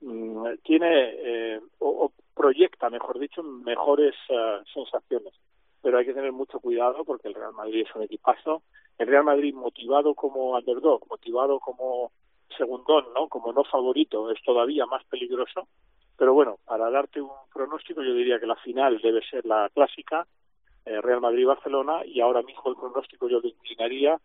[0.00, 5.34] mm, tiene eh, o, proyecta, mejor dicho, mejores uh, sensaciones.
[5.82, 8.62] Pero hay que tener mucho cuidado porque el Real Madrid es un equipazo.
[8.96, 12.12] El Real Madrid motivado como underdog, motivado como
[12.56, 13.28] segundón, ¿no?
[13.28, 15.68] Como no favorito, es todavía más peligroso.
[16.16, 20.26] Pero bueno, para darte un pronóstico, yo diría que la final debe ser la clásica,
[20.84, 24.18] eh, Real Madrid-Barcelona, y ahora mismo el pronóstico yo lo inclinaría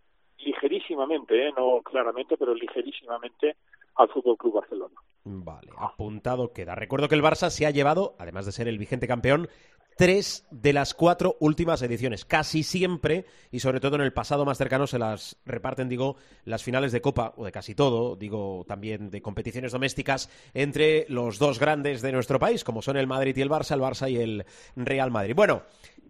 [0.45, 1.51] ligerísimamente, ¿eh?
[1.55, 3.55] no claramente, pero ligerísimamente
[3.95, 4.95] al Fútbol Club Barcelona.
[5.23, 6.75] Vale, apuntado queda.
[6.75, 9.47] Recuerdo que el Barça se ha llevado, además de ser el vigente campeón,
[9.95, 12.25] tres de las cuatro últimas ediciones.
[12.25, 16.63] Casi siempre, y sobre todo en el pasado más cercano, se las reparten, digo, las
[16.63, 21.59] finales de Copa, o de casi todo, digo, también de competiciones domésticas, entre los dos
[21.59, 24.45] grandes de nuestro país, como son el Madrid y el Barça, el Barça y el
[24.75, 25.35] Real Madrid.
[25.35, 25.63] Bueno,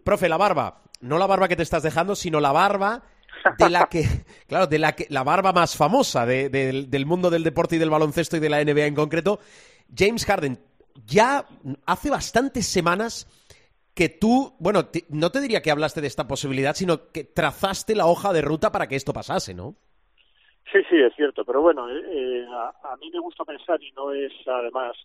[0.04, 3.04] profe, la barba, no la barba que te estás dejando, sino la barba
[3.58, 4.03] de la que,
[4.47, 8.38] claro, de la que, la barba más famosa del mundo del deporte y del baloncesto
[8.38, 9.39] y de la NBA en concreto,
[9.95, 10.58] James Harden.
[11.06, 11.45] Ya
[11.86, 13.27] hace bastantes semanas
[13.95, 18.06] que tú, bueno, no te diría que hablaste de esta posibilidad, sino que trazaste la
[18.06, 19.75] hoja de ruta para que esto pasase, ¿no?
[20.71, 24.12] Sí, sí, es cierto, pero bueno, eh, eh, a, mí me gusta pensar y no
[24.12, 24.95] es además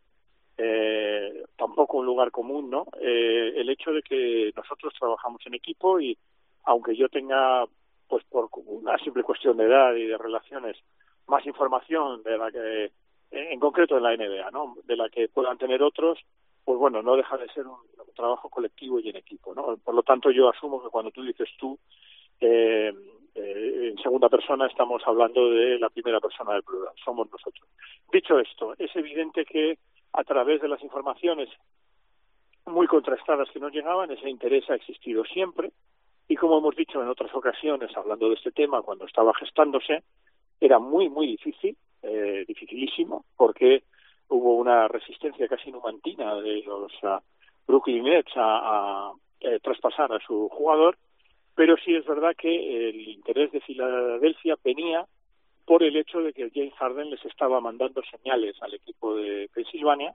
[0.57, 2.87] eh, tampoco un lugar común, ¿no?
[3.01, 6.17] Eh, el hecho de que nosotros trabajamos en equipo y
[6.65, 7.65] aunque yo tenga,
[8.09, 10.77] pues por una simple cuestión de edad y de relaciones,
[11.27, 12.91] más información de la que,
[13.31, 14.77] en concreto en la NBA, ¿no?
[14.85, 16.19] De la que puedan tener otros,
[16.65, 17.77] pues bueno, no deja de ser un,
[18.17, 19.77] trabajo colectivo y en equipo, ¿no?
[19.77, 21.79] Por lo tanto, yo asumo que cuando tú dices tú,
[22.41, 22.93] eh,
[23.37, 27.69] eh, en segunda persona estamos hablando de la primera persona del plural, somos nosotros.
[28.13, 29.79] Dicho esto, es evidente que
[30.15, 31.49] a través de las informaciones
[32.67, 35.71] muy contrastadas que nos llegaban, ese interés ha existido siempre
[36.29, 40.03] y como hemos dicho en otras ocasiones hablando de este tema cuando estaba gestándose,
[40.61, 43.85] era muy, muy difícil, eh, dificilísimo, porque
[44.29, 47.19] hubo una resistencia casi numantina de los uh,
[47.67, 50.99] Brooklyn Nets a, eh, traspasar a su jugador,
[51.55, 55.07] pero sí es verdad que el interés de Filadelfia venía
[55.65, 60.15] por el hecho de que James Harden les estaba mandando señales al equipo de Pensilvania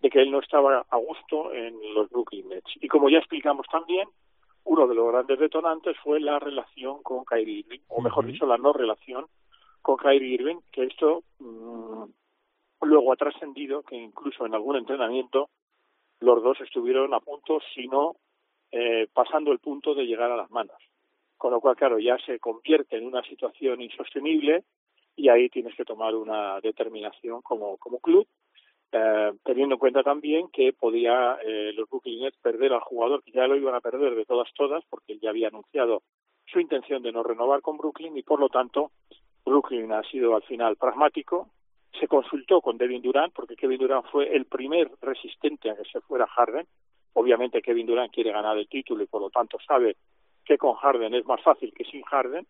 [0.00, 2.70] de que él no estaba a gusto en los Brooklyn Nets.
[2.80, 4.06] Y como ya explicamos también,
[4.66, 8.58] uno de los grandes detonantes fue la relación con Kyrie Irving, o mejor dicho, la
[8.58, 9.26] no relación
[9.80, 12.04] con Kyrie Irving, que esto mmm,
[12.82, 15.50] luego ha trascendido que incluso en algún entrenamiento
[16.20, 18.16] los dos estuvieron a punto, si no
[18.72, 20.76] eh, pasando el punto de llegar a las manos.
[21.36, 24.64] Con lo cual, claro, ya se convierte en una situación insostenible
[25.14, 28.26] y ahí tienes que tomar una determinación como, como club,
[28.92, 33.32] eh, teniendo en cuenta también que podía eh, los Brooklyn Nets perder al jugador, que
[33.32, 36.02] ya lo iban a perder de todas todas, porque él ya había anunciado
[36.46, 38.92] su intención de no renovar con Brooklyn y por lo tanto
[39.44, 41.48] Brooklyn ha sido al final pragmático.
[41.98, 46.00] Se consultó con Devin Durant, porque Kevin Durant fue el primer resistente a que se
[46.00, 46.66] fuera Harden.
[47.14, 49.96] Obviamente Kevin Durant quiere ganar el título y por lo tanto sabe
[50.44, 52.46] que con Harden es más fácil que sin Harden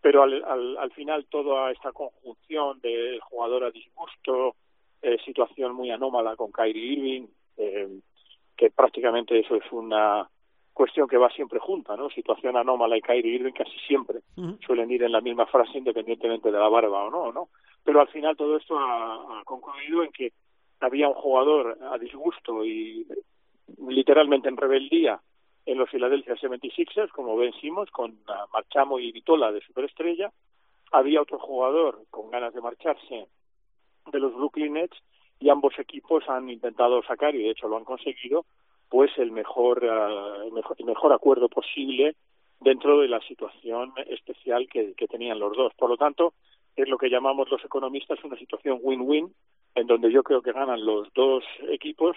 [0.00, 4.54] pero al, al, al final toda esta conjunción de jugador a disgusto,
[5.02, 7.88] eh, situación muy anómala con Kyrie Irving, eh,
[8.56, 10.28] que prácticamente eso es una
[10.72, 12.08] cuestión que va siempre junta, ¿no?
[12.10, 14.20] Situación anómala y Kyrie Irving casi siempre
[14.64, 17.48] suelen ir en la misma frase independientemente de la barba o no, ¿no?
[17.84, 20.32] Pero al final todo esto ha, ha concluido en que
[20.80, 23.06] había un jugador a disgusto y
[23.88, 25.20] literalmente en rebeldía
[25.66, 28.18] en los Philadelphia 76ers, como vencimos, con
[28.52, 30.32] Marchamo y Vitola de superestrella.
[30.92, 33.26] Había otro jugador con ganas de marcharse
[34.10, 34.96] de los Brooklyn Nets
[35.40, 38.44] y ambos equipos han intentado sacar, y de hecho lo han conseguido,
[38.88, 42.16] pues el mejor, uh, el mejor, el mejor acuerdo posible
[42.60, 45.72] dentro de la situación especial que, tenían los dos.
[45.74, 46.34] Por lo tanto,
[46.74, 49.32] es lo que llamamos los economistas una situación win-win,
[49.74, 52.16] en donde yo creo que ganan los dos equipos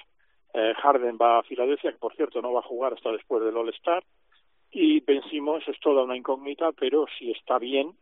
[0.53, 3.55] eh, Harden va a Filadelfia, que por cierto no va a jugar hasta después del
[3.55, 4.03] All-Star.
[4.71, 7.93] Y Ben Simmons es toda una incógnita, pero si está bien,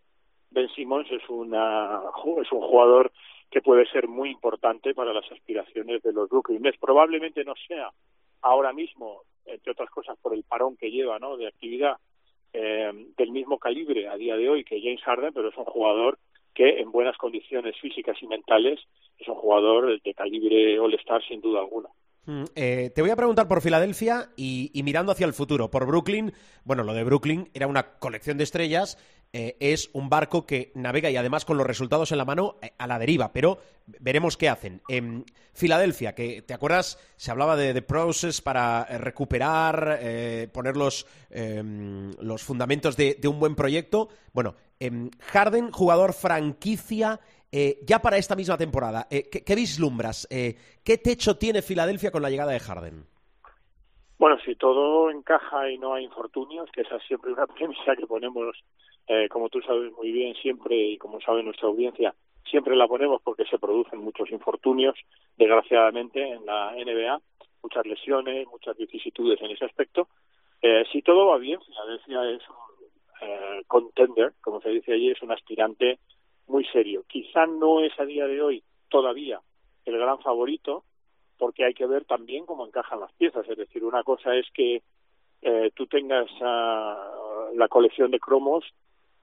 [0.52, 2.02] Ben Simmons es, una,
[2.42, 3.12] es un jugador
[3.50, 6.78] que puede ser muy importante para las aspiraciones de los Brooklyn Nets.
[6.80, 7.90] Probablemente no sea
[8.42, 11.38] ahora mismo, entre otras cosas, por el parón que lleva ¿no?
[11.38, 11.98] de actividad
[12.54, 16.18] eh, del mismo calibre a día de hoy que James Harden, pero es un jugador
[16.54, 18.80] que en buenas condiciones físicas y mentales
[19.18, 21.90] es un jugador de calibre All-Star sin duda alguna.
[22.26, 25.70] Mm, eh, te voy a preguntar por Filadelfia y, y, mirando hacia el futuro.
[25.70, 26.34] Por Brooklyn,
[26.64, 28.98] bueno, lo de Brooklyn era una colección de estrellas,
[29.32, 32.72] eh, es un barco que navega y además con los resultados en la mano eh,
[32.80, 34.82] a la deriva, pero veremos qué hacen.
[34.88, 40.00] En Filadelfia, que te acuerdas, se hablaba de, de process para eh, recuperar,
[40.52, 44.10] poner los, em, los fundamentos de, de, un buen proyecto.
[44.34, 47.20] Bueno, em, Harden, jugador franquicia
[47.52, 50.28] ya para esta misma temporada, ¿qué, ¿qué, vislumbras?
[50.30, 53.06] ¿Qué techo tiene Filadelfia con la llegada de Harden?
[54.20, 58.06] Bueno, si todo encaja y no hay infortunios, que esa es siempre una premisa que
[58.06, 58.56] ponemos,
[59.10, 62.14] eh, como tú sabes muy bien, siempre, y como sabe nuestra audiencia,
[62.48, 64.96] siempre la ponemos porque se producen muchos infortunios,
[65.36, 67.20] desgraciadamente, en la NBA,
[67.64, 70.10] muchas lesiones, muchas vicisitudes en ese aspecto.
[70.62, 75.22] Eh, si todo va bien, Filadelfia es un eh, contender, como se dice allí, es
[75.24, 75.98] un aspirante
[76.46, 77.04] muy serio.
[77.08, 79.42] Quizá no es a día de hoy todavía
[79.86, 80.84] el gran favorito,
[81.40, 83.50] porque hay que ver también cómo encajan las piezas.
[83.50, 84.84] Es decir, una cosa es que
[85.42, 88.66] eh, tú tengas uh, la colección de cromos,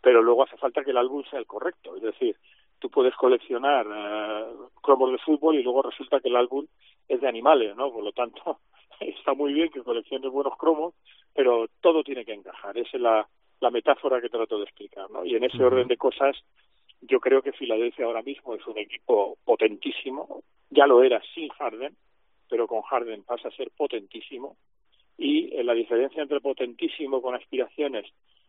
[0.07, 1.97] pero luego hace falta que el álbum sea el correcto.
[1.97, 2.37] Es decir,
[2.79, 6.65] tú puedes coleccionar uh, cromos de fútbol y luego resulta que el álbum
[7.09, 7.93] es de animales, ¿no?
[7.93, 8.61] Por lo tanto,
[9.01, 10.95] está muy bien que colecciones buenos cromos,
[11.35, 12.79] pero todo tiene que encajar.
[12.79, 15.25] Esa es la, la metáfora que trato de explicar, ¿no?
[15.25, 16.37] Y en ese orden de cosas,
[17.01, 21.97] yo creo que Filadelfia ahora mismo es un equipo potentísimo, ya lo era sin Harden,
[22.49, 24.57] pero con Harden pasa a ser potentísimo
[25.19, 28.07] y eh, la diferencia entre potentísimo con aspiraciones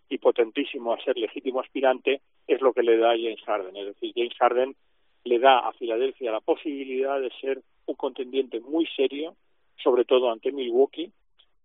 [0.10, 3.86] y potentísimo a ser legítimo aspirante es lo que le da a James Harden, es
[3.88, 4.76] decir, James Harden
[5.24, 9.36] le da a Filadelfia la posibilidad de ser un contendiente muy serio
[9.84, 11.12] sobre todo ante Milwaukee,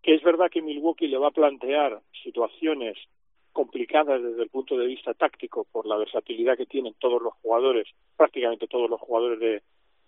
[0.03, 2.97] que es verdad que Milwaukee le va a plantear situaciones
[3.53, 7.87] complicadas desde el punto de vista táctico por la versatilidad que tienen todos los jugadores,
[8.17, 9.63] prácticamente todos los jugadores de,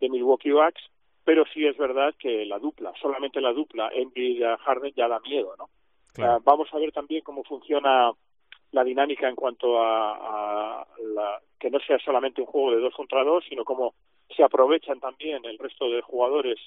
[0.06, 0.82] Milwaukee Bucks,
[1.24, 5.54] pero sí es verdad que la dupla, solamente la dupla Embiid Harden ya da miedo,
[5.56, 5.70] ¿no?
[6.18, 8.12] Uh, vamos a ver también cómo funciona
[8.70, 12.94] la dinámica en cuanto a, a la, que no sea solamente un juego de dos
[12.94, 13.94] contra dos, sino cómo
[14.36, 16.58] se aprovechan también el resto de jugadores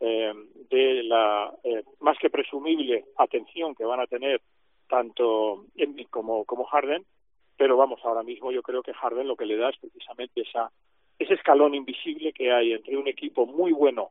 [0.00, 0.32] eh,
[0.70, 4.40] de la eh, más que presumible atención que van a tener
[4.88, 7.04] tanto Embiid como, como Harden,
[7.56, 10.70] pero vamos, ahora mismo yo creo que Harden lo que le da es precisamente esa
[11.18, 14.10] ese escalón invisible que hay entre un equipo muy bueno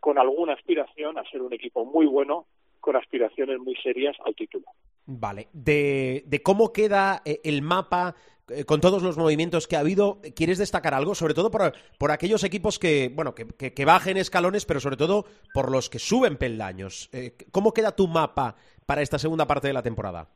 [0.00, 2.46] con alguna aspiración a ser un equipo muy bueno
[2.80, 4.66] con aspiraciones muy serias al título.
[5.06, 8.14] Vale, de, de cómo queda eh, el mapa
[8.50, 11.14] eh, con todos los movimientos que ha habido, ¿quieres destacar algo?
[11.14, 14.96] Sobre todo por, por aquellos equipos que, bueno, que, que, que, bajen escalones, pero sobre
[14.96, 17.10] todo por los que suben peldaños.
[17.12, 20.28] Eh, ¿Cómo queda tu mapa para esta segunda parte de la temporada?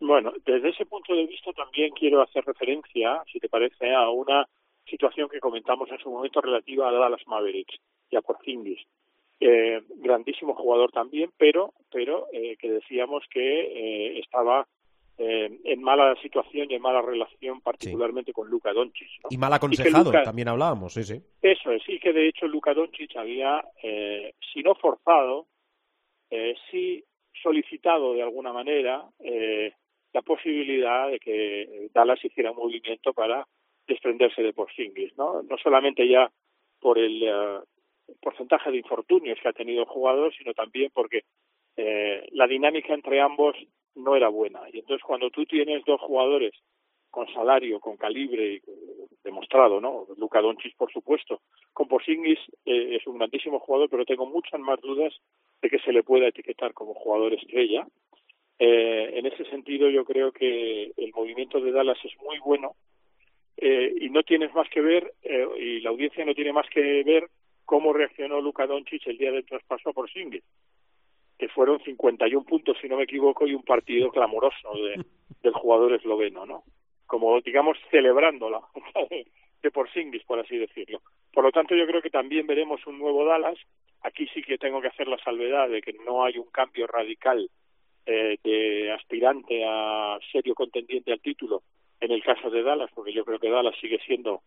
[0.00, 4.46] Bueno, desde ese punto de vista también quiero hacer referencia, si te parece, a una
[4.84, 7.74] situación que comentamos en su momento relativa a Dallas Mavericks
[8.10, 8.80] y a Porzingis.
[9.38, 14.66] Eh, grandísimo jugador también, pero pero eh, que decíamos que eh, estaba
[15.18, 18.34] eh, en mala situación y en mala relación, particularmente sí.
[18.34, 19.08] con Luka Doncic.
[19.22, 19.28] ¿no?
[19.30, 21.22] Y mal aconsejado, Luka, también hablábamos, sí, sí.
[21.40, 25.46] Eso es, sí que de hecho Luka Doncic había, eh, si no forzado,
[26.30, 27.02] eh, sí
[27.42, 29.72] solicitado de alguna manera eh,
[30.12, 33.46] la posibilidad de que Dallas hiciera un movimiento para
[33.86, 35.42] desprenderse de Porzingis, ¿no?
[35.42, 36.30] No solamente ya
[36.80, 37.62] por el uh,
[38.20, 41.22] porcentaje de infortunios que ha tenido el jugador, sino también porque
[41.76, 43.56] eh, la dinámica entre ambos
[43.94, 44.60] no era buena.
[44.72, 46.52] Y entonces cuando tú tienes dos jugadores
[47.10, 48.62] con salario, con calibre, y,
[49.24, 50.06] demostrado, ¿no?
[50.16, 51.40] Luka Doncic, por supuesto.
[51.72, 55.12] Con Porzingis eh, es un grandísimo jugador, pero tengo muchas más dudas
[55.60, 57.86] de que se le pueda etiquetar como jugador estrella.
[58.58, 62.76] Eh, en ese sentido, yo creo que el movimiento de Dallas es muy bueno
[63.56, 67.02] eh, y no tienes más que ver, eh, y la audiencia no tiene más que
[67.02, 67.28] ver
[67.66, 70.44] cómo reaccionó Luka Doncic el día del traspaso a Porzingis,
[71.36, 75.04] que fueron 51 puntos, si no me equivoco, y un partido clamoroso de,
[75.42, 76.62] del jugador esloveno, ¿no?
[77.06, 78.60] Como, digamos, celebrando la
[79.10, 79.26] de,
[79.62, 81.02] de Porzingis, por así decirlo.
[81.32, 83.58] Por lo tanto, yo creo que también veremos un nuevo Dallas.
[84.02, 87.50] Aquí sí que tengo que hacer la salvedad de que no hay un cambio radical
[88.06, 91.62] eh, de aspirante a serio contendiente al título
[92.00, 94.42] en el caso de Dallas, porque yo creo que Dallas sigue siendo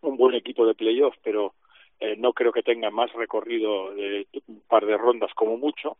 [0.00, 1.54] un buen equipo de playoff, pero
[2.00, 5.98] eh, no creo que tenga más recorrido de un par de rondas como mucho,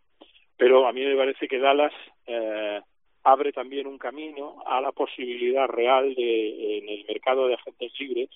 [0.57, 1.93] pero a mí me parece que Dallas
[2.27, 2.81] eh,
[3.25, 8.31] abre también un camino a la posibilidad real de en el mercado de agentes libres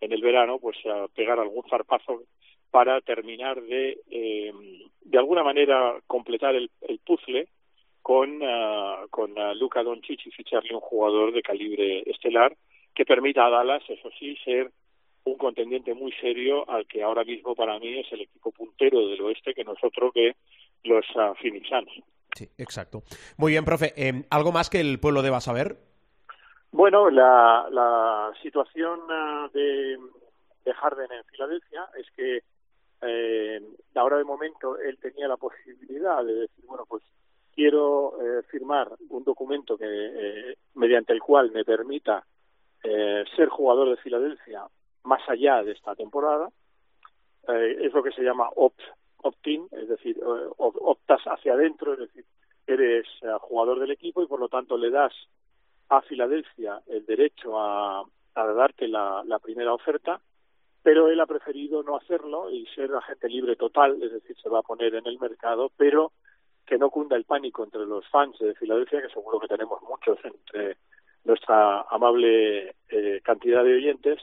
[0.00, 0.76] en el verano pues
[1.14, 2.22] pegar algún zarpazo
[2.70, 4.52] para terminar de eh,
[5.02, 7.48] de alguna manera completar el, el puzzle
[8.02, 12.56] con uh, con uh, Luka Doncic y ficharle un jugador de calibre estelar
[12.94, 14.70] que permita a Dallas eso sí ser
[15.24, 19.20] un contendiente muy serio al que ahora mismo para mí es el equipo puntero del
[19.22, 20.36] oeste que nosotros que
[20.84, 21.90] los uh, Phoenix Suns.
[22.34, 23.02] Sí, exacto.
[23.38, 23.92] Muy bien, profe.
[23.96, 25.76] Eh, ¿Algo más que el pueblo deba saber?
[26.72, 29.98] Bueno, la, la situación uh, de,
[30.64, 32.42] de Harden en Filadelfia es que
[33.02, 33.60] eh,
[33.94, 37.02] ahora de momento él tenía la posibilidad de decir, bueno, pues
[37.54, 42.24] quiero eh, firmar un documento que eh, mediante el cual me permita
[42.82, 44.64] eh, ser jugador de Filadelfia
[45.04, 46.50] más allá de esta temporada.
[47.48, 48.80] Eh, es lo que se llama opt
[49.24, 52.24] opt-in, es decir, eh, optas hacia adentro, es decir,
[52.66, 55.14] eres eh, jugador del equipo y por lo tanto le das
[55.88, 60.20] a Filadelfia el derecho a, darte la, la primera oferta,
[60.82, 64.58] pero él ha preferido no hacerlo y ser agente libre total, es decir, se va
[64.58, 66.12] a poner en el mercado, pero
[66.66, 70.18] que no cunda el pánico entre los fans de Filadelfia, que seguro que tenemos muchos
[70.24, 70.76] entre
[71.24, 74.20] nuestra amable eh, cantidad de oyentes,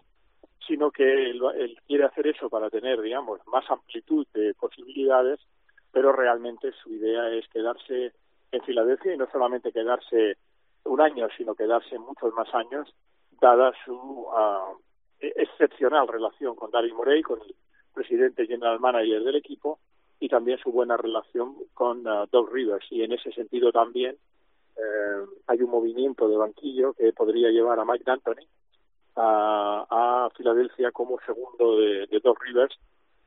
[0.67, 5.39] sino que él, él, quiere hacer eso para tener, digamos, más amplitud de posibilidades,
[5.91, 8.13] pero realmente su idea es quedarse
[8.51, 10.37] en Filadelfia y no solamente quedarse
[10.85, 12.93] un año, sino quedarse muchos más años,
[13.39, 14.77] dada su uh,
[15.19, 17.55] excepcional relación con Daryl Morey, con el
[17.93, 19.79] presidente general manager del equipo,
[20.19, 22.85] y también su buena relación con uh, Doug Rivers.
[22.91, 24.15] Y en ese sentido también
[24.77, 28.47] eh, hay un movimiento de banquillo que podría llevar a Mike D'Antoni
[29.15, 32.75] a, a Filadelfia como segundo de, de Doug Rivers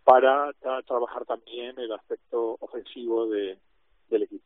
[0.04, 3.58] para tra trabajar también el aspecto ofensivo de,
[4.08, 4.44] del equipo.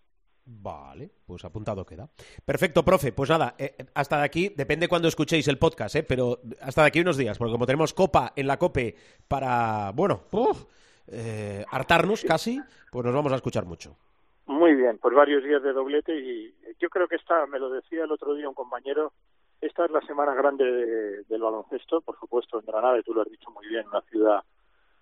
[0.51, 2.09] Vale, pues apuntado queda.
[2.45, 3.13] Perfecto, profe.
[3.13, 6.89] Pues nada, eh, hasta de aquí, depende cuando escuchéis el podcast, eh, pero hasta de
[6.89, 8.97] aquí unos días, porque como tenemos copa en la COPE
[9.29, 10.65] para, bueno, uf,
[11.09, 12.59] eh, hartarnos casi,
[12.91, 13.95] pues nos vamos a escuchar mucho.
[14.47, 18.05] Muy bien, pues varios días de doblete y yo creo que esta, me lo decía
[18.05, 19.13] el otro día un compañero,
[19.61, 23.23] esta es la semana grande de- del baloncesto, por supuesto en Granada, y tú lo
[23.23, 24.43] has dicho muy bien, una ciudad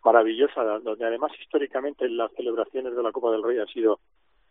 [0.04, 3.98] maravillosa, donde además históricamente las celebraciones de la Copa del Rey ha sido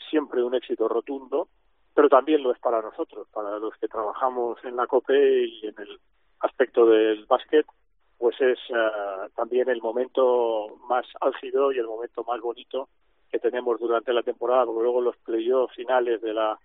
[0.10, 1.48] siempre un éxito rotundo,
[1.94, 5.76] pero también lo es para nosotros, para los que trabajamos en la COPE y en
[5.78, 6.00] el
[6.42, 7.66] aspecto del básquet,
[8.18, 12.90] pues es eh, también el momento más álgido y el momento más bonito
[13.32, 16.60] que tenemos durante la temporada, porque luego los playoffs finales de la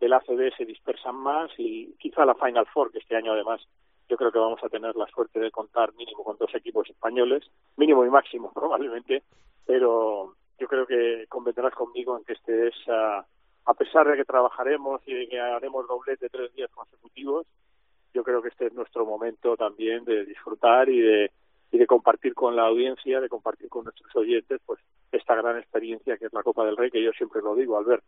[0.00, 3.60] del ACB se dispersan más y quizá la Final Four, que este año además
[4.08, 7.44] yo creo que vamos a tener la suerte de contar mínimo con dos equipos españoles,
[7.76, 9.22] mínimo y máximo probablemente,
[9.66, 13.24] pero yo creo que convendrás conmigo en que este es, ah,
[13.66, 17.46] a pesar de que trabajaremos y de que haremos doblete tres días consecutivos,
[18.12, 21.30] yo creo que este es nuestro momento también de disfrutar y de
[21.72, 24.80] y de compartir con la audiencia, de compartir con nuestros oyentes, pues
[25.12, 28.02] esta gran experiencia que es la Copa del Rey, que yo siempre lo digo, Albert,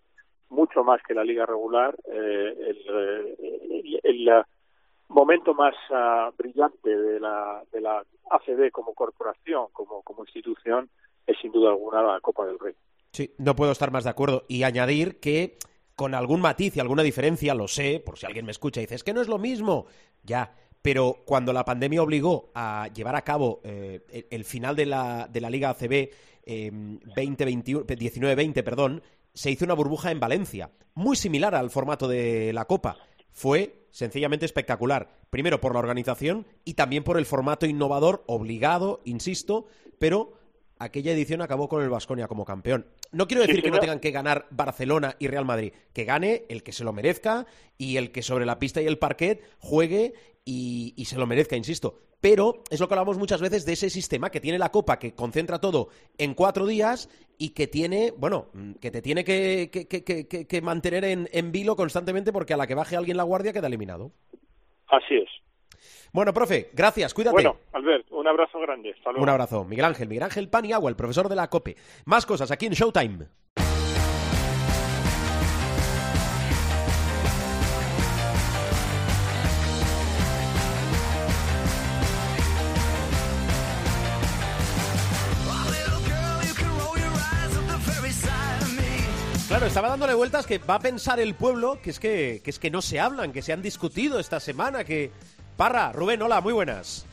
[0.53, 4.45] mucho más que la liga regular, eh, el, eh, el,
[5.09, 10.89] momento más uh, brillante de la, de la ACB como corporación, como, como institución,
[11.27, 12.75] es sin duda alguna la Copa del Rey.
[13.13, 14.45] Sí, no puedo estar más de acuerdo.
[14.49, 15.59] Y añadir que
[15.97, 18.95] con algún matiz y alguna diferencia, lo sé, por si alguien me escucha y dice,
[18.95, 19.87] es que no es lo mismo,
[20.23, 24.87] ya, pero cuando la pandemia obligó a llevar a cabo eh, el, el, final de
[24.87, 26.11] la, de la Liga ACB
[26.45, 29.03] eh, 19-20, perdón,
[29.35, 32.97] se hizo una burbuja en Valencia, muy similar al formato de la Copa.
[33.31, 39.67] Fue sencillamente espectacular, primero por la organización y también por el formato innovador, obligado, insisto,
[39.99, 40.35] pero
[40.79, 42.87] aquella edición acabó con el Vasconia como campeón.
[43.13, 46.63] No quiero decir que no tengan que ganar Barcelona y Real Madrid, que gane el
[46.63, 47.47] que se lo merezca
[47.79, 50.15] y el que sobre la pista y el parquet juegue
[50.45, 52.01] y, y, se lo merezca, insisto.
[52.23, 55.13] Pero es lo que hablamos muchas veces de ese sistema que tiene la Copa, que
[55.13, 58.47] concentra todo en cuatro días y que tiene, bueno,
[58.81, 62.69] que te tiene que, que, que, que mantener en, en, vilo constantemente porque a la
[62.69, 64.13] que baje alguien la guardia queda eliminado.
[64.87, 65.29] Así es.
[66.13, 67.35] Bueno, profe, gracias, cuídate.
[67.35, 68.93] Bueno, Albert, un abrazo grande.
[68.93, 69.25] Hasta luego.
[69.25, 69.65] Un abrazo.
[69.65, 71.77] Miguel Ángel, Miguel Ángel Paniagua, el profesor de la COPE.
[72.05, 73.27] Más cosas aquí en Showtime.
[89.53, 92.59] Claro, estaba dándole vueltas que va a pensar el pueblo que es que, que es
[92.59, 95.11] que no se hablan, que se han discutido esta semana, que...
[95.59, 97.05] Parra, Rubén, hola, muy buenas.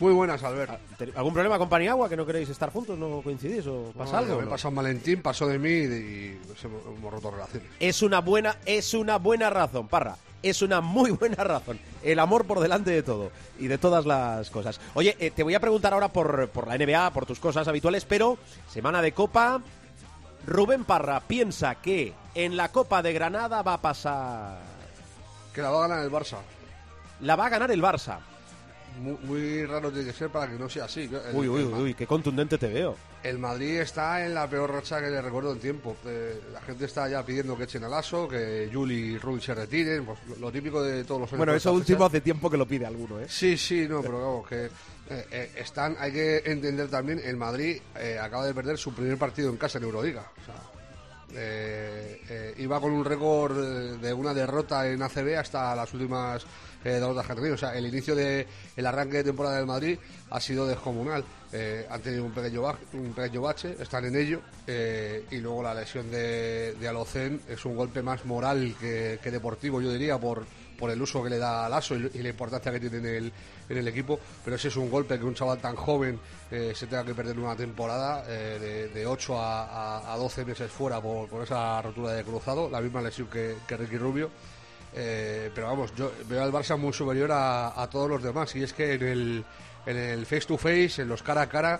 [0.00, 0.80] Muy buenas, Albert.
[1.14, 2.98] ¿Algún problema con Paniagua que no queréis estar juntos?
[2.98, 4.36] ¿No coincidís o pasa no, algo?
[4.38, 4.50] Me no?
[4.52, 7.68] pasó Valentín, pasó de mí y hemos roto relaciones.
[7.78, 10.16] Es una buena, es una buena razón, Parra.
[10.42, 11.78] Es una muy buena razón.
[12.02, 14.80] El amor por delante de todo y de todas las cosas.
[14.94, 18.06] Oye, eh, te voy a preguntar ahora por, por la NBA, por tus cosas habituales,
[18.06, 19.60] pero semana de Copa.
[20.46, 24.58] Rubén Parra piensa que en la Copa de Granada va a pasar.
[25.54, 26.38] Que la va a ganar el Barça.
[27.20, 28.18] La va a ganar el Barça.
[29.00, 31.02] Muy, muy, raro tiene que ser para que no sea así.
[31.02, 32.94] El, uy, uy, uy, qué contundente te veo.
[33.22, 35.96] El Madrid está en la peor racha que le recuerdo en tiempo.
[36.04, 39.54] Eh, la gente está ya pidiendo que echen al Aso, que Juli y Rui se
[39.54, 40.04] retiren.
[40.04, 41.38] Pues, lo, lo, típico de todos los años.
[41.38, 43.26] Bueno, eso último hace tiempo que lo pide alguno, ¿eh?
[43.28, 44.68] Sí, sí, no, pero vamos, que
[45.12, 45.96] eh, eh, están.
[45.98, 49.78] Hay que entender también, el Madrid eh, acaba de perder su primer partido en casa
[49.78, 50.24] en Euroliga.
[52.58, 53.56] Iba con un récord
[53.98, 56.44] de una derrota en ACB hasta las últimas
[56.84, 57.56] derrotas que ha tenido.
[57.72, 58.46] El inicio del
[58.76, 59.98] el arranque de temporada del Madrid
[60.30, 61.24] ha sido descomunal.
[61.88, 64.40] Han tenido un pequeño, bache, están en ello.
[65.30, 69.80] Y luego la lesión de, de Alocen es un golpe más moral que, que, deportivo,
[69.80, 70.44] yo diría, por,
[70.82, 73.06] por el uso que le da al aso y, y la importancia que tiene en
[73.06, 73.32] el,
[73.68, 74.18] en el equipo.
[74.44, 76.18] Pero ese es un golpe que un chaval tan joven
[76.50, 80.44] eh, se tenga que perder una temporada eh, de, de 8 a, a, a, 12
[80.44, 84.28] meses fuera por, esa rotura de cruzado, la misma lesión que, Ricky Rubio.
[84.92, 88.52] Eh, pero vamos, yo veo al Barça muy superior a, todos los demás.
[88.56, 89.44] Y es que en el,
[89.86, 91.78] en el face to face, en los cara a cara,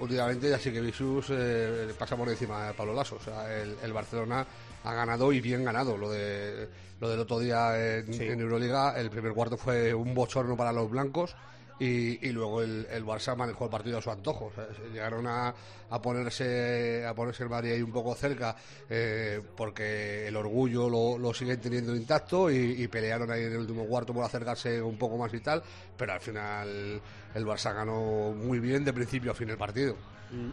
[0.00, 3.14] últimamente ya sí que Visus eh, pasa por encima de Pablo Lasso.
[3.14, 4.44] O sea, el, Barcelona
[4.88, 5.96] ha ganado y bien ganado.
[5.98, 6.68] Lo de
[7.00, 8.24] lo del otro día en, sí.
[8.24, 11.36] en Euroliga, el primer cuarto fue un bochorno para los blancos.
[11.80, 14.46] Y, y, luego el, el, Barça manejó el partido a su antojo.
[14.46, 15.54] O sea, llegaron a,
[15.90, 18.56] a, ponerse a ponerse el Madrid ahí un poco cerca
[18.90, 23.58] eh, porque el orgullo lo, lo siguen teniendo intacto y, y, pelearon ahí en el
[23.58, 25.62] último cuarto por acercarse un poco más y tal.
[25.96, 27.00] Pero al final
[27.32, 29.94] el Barça ganó muy bien de principio a fin el partido.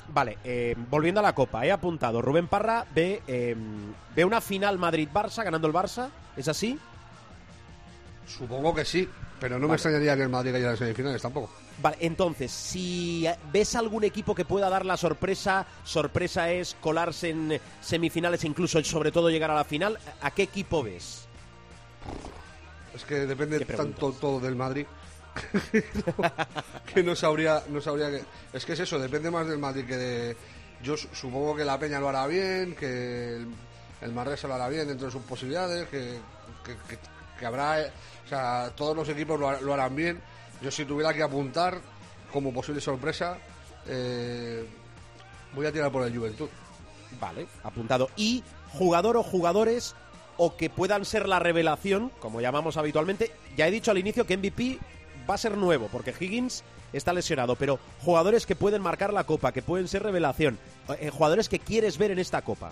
[0.09, 2.21] Vale, eh, volviendo a la Copa, he apuntado.
[2.21, 3.55] Rubén Parra ve, eh,
[4.15, 6.09] ve una final Madrid-Barça ganando el Barça.
[6.37, 6.79] ¿Es así?
[8.27, 9.09] Supongo que sí.
[9.39, 11.49] Pero no me extrañaría que el Madrid cayera en semifinales tampoco.
[11.81, 17.59] Vale, entonces, si ves algún equipo que pueda dar la sorpresa, sorpresa es colarse en
[17.81, 21.27] semifinales incluso sobre todo llegar a la final, ¿a qué equipo ves?
[22.93, 24.85] Es que depende tanto todo del Madrid
[26.93, 28.23] que no sabría, no sabría que.
[28.53, 30.37] Es que es eso, depende más del Madrid que de.
[30.83, 33.47] Yo su- supongo que la Peña lo hará bien, que el,
[34.01, 36.17] el lo hará bien dentro de sus posibilidades, que,
[37.39, 37.81] que, habrá.
[37.81, 37.91] eh,
[38.25, 40.19] O sea, todos los equipos lo, lo harán bien.
[40.61, 41.79] Yo, si tuviera que apuntar
[42.31, 43.37] como posible sorpresa,
[43.87, 44.65] eh,
[45.53, 46.49] voy a tirar por el Juventud.
[47.19, 48.09] Vale, apuntado.
[48.15, 48.43] Y
[48.73, 49.95] jugador o jugadores
[50.37, 53.31] o que puedan ser la revelación, como llamamos habitualmente.
[53.55, 54.79] Ya he dicho al inicio que MVP
[55.29, 56.63] va a ser nuevo, porque Higgins
[56.93, 60.57] está lesionado, pero jugadores que pueden marcar la copa, que pueden ser revelación,
[60.99, 62.71] eh, jugadores que quieres ver en esta copa.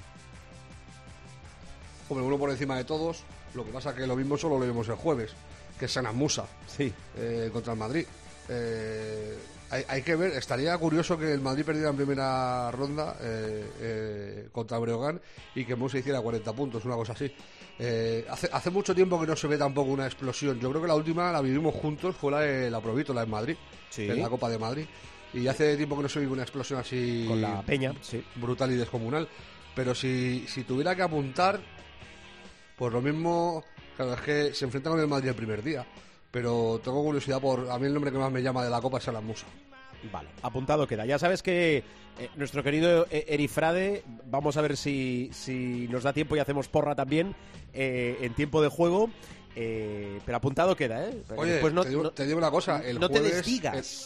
[2.10, 3.24] Hombre, uno por encima de todos.
[3.54, 5.32] Lo que pasa que lo mismo solo lo vemos el jueves,
[5.80, 6.45] que es Sanas Musa.
[6.68, 6.91] Sí.
[7.18, 8.06] eh, contra el Madrid.
[8.49, 9.38] Eh,
[9.70, 14.49] hay, hay que ver, estaría curioso que el Madrid perdiera en primera ronda eh, eh,
[14.51, 15.22] contra Breogán
[15.56, 17.34] y que Musa hiciera 40 puntos, una cosa así.
[17.80, 20.59] Eh, hace, hace mucho tiempo que no se ve tampoco una explosión.
[20.59, 23.55] Yo creo que la última la vivimos juntos, fue la de la Provítola en Madrid,
[23.89, 24.09] Sí.
[24.09, 24.86] en la Copa de Madrid.
[25.34, 28.24] Y hace tiempo que no se vive una explosión así Con la Peña, sí.
[28.36, 29.28] brutal y descomunal.
[29.76, 31.59] Pero si, si tuviera que apuntar,
[32.78, 33.63] pues lo mismo,
[33.97, 35.86] claro, es que se enfrenta con el Madrid el primer día.
[36.30, 37.69] Pero tengo curiosidad por.
[37.71, 39.45] A mí el nombre que más me llama de la Copa es Alan Musa.
[40.12, 41.06] Vale, apuntado queda.
[41.06, 41.84] Ya sabes que
[42.20, 46.68] eh, nuestro querido eh, Erifrade, vamos a ver si, si nos da tiempo y hacemos
[46.68, 47.36] porra también
[47.74, 49.10] eh, en tiempo de juego.
[49.56, 51.22] eh, pero apuntado queda, ¿eh?
[51.38, 52.82] Oye, no- te, digo, no- te digo una cosa.
[52.84, 53.38] El no jueves.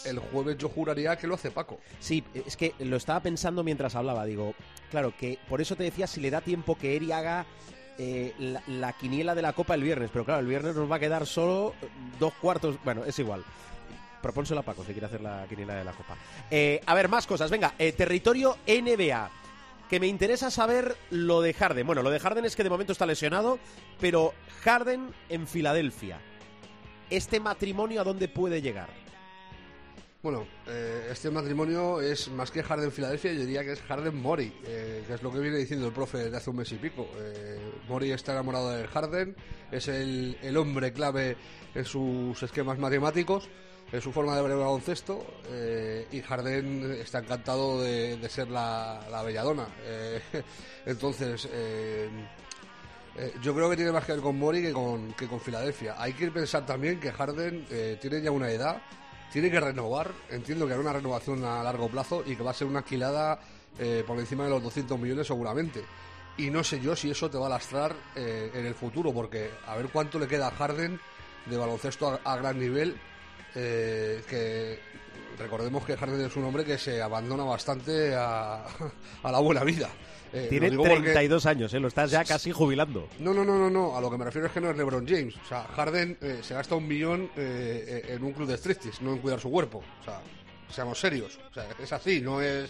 [0.05, 1.79] El, el jueves yo juraría que lo hace Paco.
[1.99, 4.25] Sí, es que lo estaba pensando mientras hablaba.
[4.25, 4.53] Digo,
[4.91, 7.45] claro, que por eso te decía si le da tiempo que Eri haga
[7.97, 10.09] eh, la, la quiniela de la Copa el viernes.
[10.11, 11.73] Pero claro, el viernes nos va a quedar solo
[12.19, 12.75] dos cuartos.
[12.83, 13.43] Bueno, es igual.
[14.27, 16.17] Propónselo a Paco si quiere hacer la quiniela de la Copa.
[16.51, 17.49] Eh, a ver, más cosas.
[17.49, 19.31] Venga, eh, territorio NBA.
[19.89, 21.87] Que me interesa saber lo de Harden.
[21.87, 23.57] Bueno, lo de Harden es que de momento está lesionado,
[24.01, 26.19] pero Harden en Filadelfia.
[27.09, 28.89] ¿Este matrimonio a dónde puede llegar?
[30.21, 34.51] Bueno, eh, este matrimonio es más que Harden Filadelfia, yo diría que es Harden Mori,
[34.65, 37.07] eh, que es lo que viene diciendo el profe de hace un mes y pico.
[37.17, 37.57] Eh,
[37.87, 39.37] Mori está enamorado de Harden,
[39.71, 41.37] es el, el hombre clave
[41.75, 43.47] en sus esquemas matemáticos,
[43.91, 48.49] en su forma de ver el baloncesto, eh, y Harden está encantado de, de ser
[48.49, 49.67] la, la belladona.
[49.81, 50.21] Eh,
[50.85, 52.09] entonces, eh,
[53.41, 55.95] yo creo que tiene más que ver con Mori que con, que con Filadelfia.
[55.97, 57.65] Hay que pensar también que Harden
[57.99, 58.79] tiene ya una edad,
[59.31, 60.11] tiene que renovar.
[60.29, 63.39] Entiendo que hará una renovación a largo plazo y que va a ser una alquilada
[64.05, 65.83] por encima de los 200 millones seguramente.
[66.37, 69.75] Y no sé yo si eso te va a lastrar en el futuro, porque a
[69.75, 70.99] ver cuánto le queda a Harden
[71.47, 72.99] de baloncesto a gran nivel.
[73.59, 74.79] Eh, que
[75.39, 78.65] recordemos que Harden es un hombre que se abandona bastante a,
[79.23, 79.89] a la buena vida.
[80.33, 81.79] Eh, Tiene digo porque- 32 años, ¿eh?
[81.79, 83.07] Lo estás ya casi jubilando.
[83.19, 83.95] no, no, no, no, no.
[83.97, 85.35] A lo que me refiero es que no es LeBron James.
[85.43, 89.01] O sea, Harden eh, se gasta un millón eh, eh, en un club de striptease,
[89.03, 89.81] no en cuidar su cuerpo.
[90.01, 90.19] O sea,
[90.69, 91.39] seamos serios.
[91.49, 92.69] O sea, es así, no es.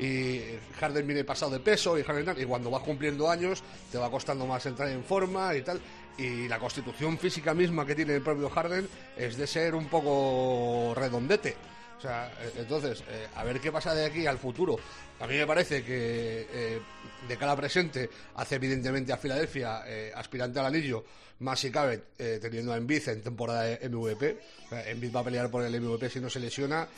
[0.00, 0.40] y
[0.80, 4.10] Harden viene pasado de peso y Harden tal, y cuando vas cumpliendo años te va
[4.10, 5.80] costando más entrar en forma y tal.
[6.18, 10.92] Y la constitución física misma que tiene el propio Harden es de ser un poco
[10.96, 11.56] redondete.
[11.96, 14.78] O sea, eh, entonces, eh, a ver qué pasa de aquí al futuro.
[15.20, 16.80] A mí me parece que eh,
[17.26, 21.04] de cara presente hace evidentemente a Filadelfia eh, aspirante al anillo,
[21.40, 24.38] más si cabe, teniendo a Embiid en temporada de MVP.
[24.86, 26.88] Embiid va a pelear por el MVP si no se lesiona.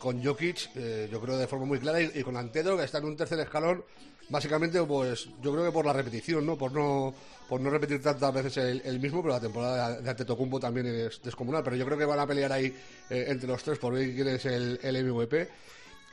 [0.00, 0.74] con Jokic,
[1.08, 3.38] yo creo de forma muy clara, y, y con Antedro, que está en un tercer
[3.38, 3.84] escalón,
[4.28, 6.56] básicamente, pues yo creo que por la repetición, ¿no?
[6.56, 7.14] Por no,
[7.48, 11.20] por no repetir tantas veces el, el mismo, pero la temporada de Antetokounmpo también es
[11.22, 11.62] descomunal.
[11.62, 12.66] Pero yo creo que van a pelear ahí
[13.10, 15.48] eh, entre los tres por ver quién es el, MVP.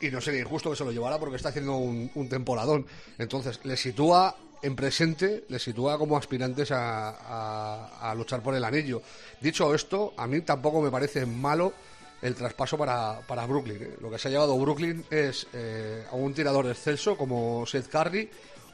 [0.01, 2.85] Y no sería injusto que se lo llevara porque está haciendo un, un temporadón.
[3.17, 8.63] Entonces, le sitúa en presente, le sitúa como aspirantes a, a- a luchar por el
[8.63, 9.01] anillo.
[9.41, 11.73] Dicho esto, a mí tampoco me parece malo
[12.21, 13.81] el traspaso para, para Brooklyn.
[13.81, 13.95] ¿eh?
[14.01, 18.29] Lo que se ha llevado Brooklyn es eh, a un tirador excelso como Seth Curry,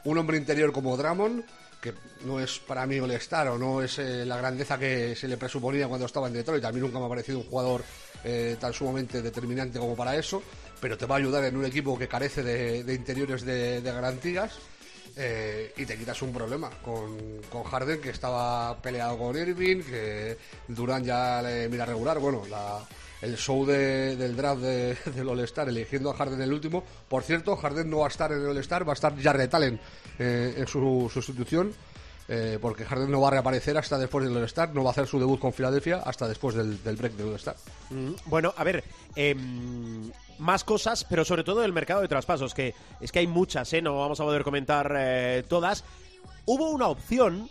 [0.05, 1.43] un hombre interior como Drummond,
[1.81, 1.93] que
[2.25, 5.87] no es para mí All-Star o no es eh, la grandeza que se le presuponía
[5.87, 6.63] cuando estaba en Detroit.
[6.65, 7.83] A mí nunca me ha parecido un jugador
[8.23, 10.41] eh, tan sumamente determinante como para eso,
[10.81, 14.57] pero te va a ayudar en un equipo que carece de, de interiores de, garantías.
[15.77, 20.37] y te quitas un problema con, con Harden que estaba peleado con Irving, que
[20.67, 22.19] Durán ya le mira regular.
[22.19, 22.83] Bueno, la,
[23.25, 26.83] el show de- del draft de- del All-Star eligiendo a Harden el último.
[27.09, 29.79] Por cierto, Harden no va a estar en el All-Star, va a estar Jarrett Allen
[30.19, 31.73] eh, en su sustitución.
[32.27, 35.05] eh, porque Harden no va a reaparecer hasta después del All-Star, no va a hacer
[35.05, 37.55] su debut con Filadelfia hasta después del, del break del All-Star.
[37.91, 38.83] Mm, Bueno, a ver,
[39.15, 43.71] em, más cosas, pero sobre todo el mercado de traspasos, que es que hay muchas,
[43.73, 43.81] ¿eh?
[43.83, 45.83] No vamos a poder comentar eh, todas.
[46.45, 47.47] Hubo una opción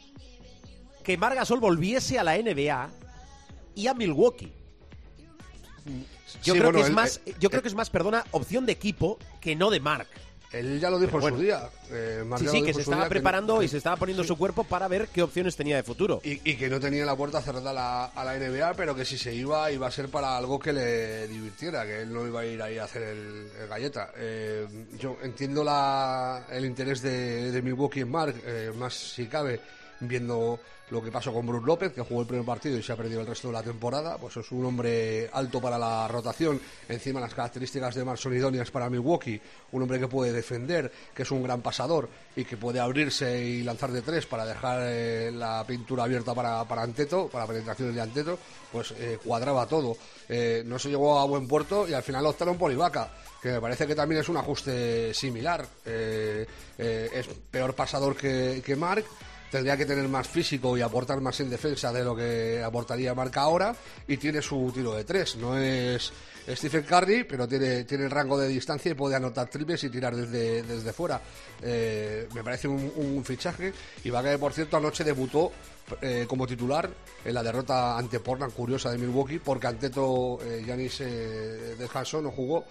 [1.04, 2.90] que Margasol volviese a la NBA
[3.76, 4.52] y a Milwaukee.
[5.85, 8.24] Yo Sí, creo bueno, que es él- más, eh, yo creo que es más, perdona,
[8.30, 10.07] opción de equipo que no de Mark.
[10.53, 11.68] Él ya lo dijo Pero en su día.
[11.91, 14.28] eh, Sí, que se estaba preparando que- y se estaba poniendo sí.
[14.28, 16.20] su cuerpo para ver qué opciones tenía de futuro.
[16.22, 19.05] Y, y que no tenía la puerta cerrada a la, a la NBA, pero que
[19.05, 22.41] si se iba, iba a ser para algo que le divirtiera, que él no iba
[22.43, 24.12] a ir ahí a hacer el, el galleta.
[24.16, 24.64] Eh,
[24.97, 29.61] yo entiendo la, el interés de, de Milwaukee en Mark, eh, más si cabe,
[30.01, 30.59] viendo
[30.90, 33.20] lo que pasó con Bruce López, que jugó el primer partido y se ha perdido
[33.20, 34.18] el resto de la temporada.
[34.18, 38.70] Pues es un hombre alto para la rotación, encima las características de Mark son idóneas
[38.70, 39.40] para Milwaukee,
[39.72, 43.62] un hombre que puede defender, que es un gran pasador y que puede abrirse y
[43.62, 48.01] lanzar de tres para dejar eh, la pintura abierta para, para Anteto, para penetraciones de
[48.01, 48.38] Anteto,
[48.70, 49.97] pues eh, cuadraba todo.
[50.28, 53.11] Eh, no se llegó a buen puerto y al final optaron por Ibaka
[53.42, 55.66] que me parece que también es un ajuste similar.
[55.84, 59.05] Es peor pasador que, que Mark,
[59.55, 63.38] tendría que tener más físico y aportar más en defensa de lo que aportaría Mark
[63.38, 63.72] ahora,
[64.09, 65.36] y tiene su tiro de tres.
[65.36, 66.12] No es
[66.48, 70.16] Stephen Curry, pero tiene, tiene el rango de distancia y puede anotar triples y tirar
[70.16, 71.20] desde, desde fuera.
[71.62, 73.72] Eh, me parece un, fichaje.
[74.02, 75.52] Y va a que, por cierto, anoche debutó
[76.00, 76.90] eh, como titular
[77.24, 82.32] en la derrota ante Portland, curiosa de Milwaukee, porque Anteto eh, Giannis eh, descansó, no
[82.32, 82.64] jugó,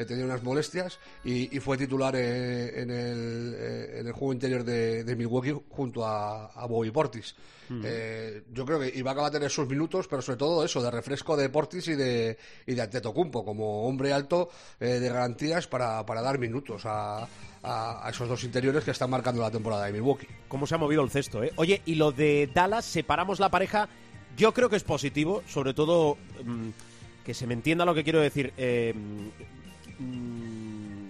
[0.00, 4.32] eh, tenía unas molestias y, y fue titular eh, en, el, eh, en el juego
[4.32, 7.34] interior de, de Milwaukee junto a, a Bobby Portis.
[7.84, 10.90] Eh, yo creo que Ibaka va a tener sus minutos, pero sobre todo eso, de
[10.90, 12.36] refresco de Portis y de,
[12.66, 17.28] y de Antetokounmpo, como hombre alto eh, de garantías para, para dar minutos a,
[17.62, 20.26] a- a esos dos interiores que están marcando la temporada de Milwaukee.
[20.48, 21.52] cómo se ha movido el cesto, ¿eh?
[21.54, 23.88] Oye, y lo de Dallas, separamos la pareja,
[24.36, 26.70] yo creo que es positivo, sobre todo mm,
[27.24, 28.52] que se me entienda lo que quiero decir.
[28.56, 28.92] eh,
[30.00, 31.08] mm,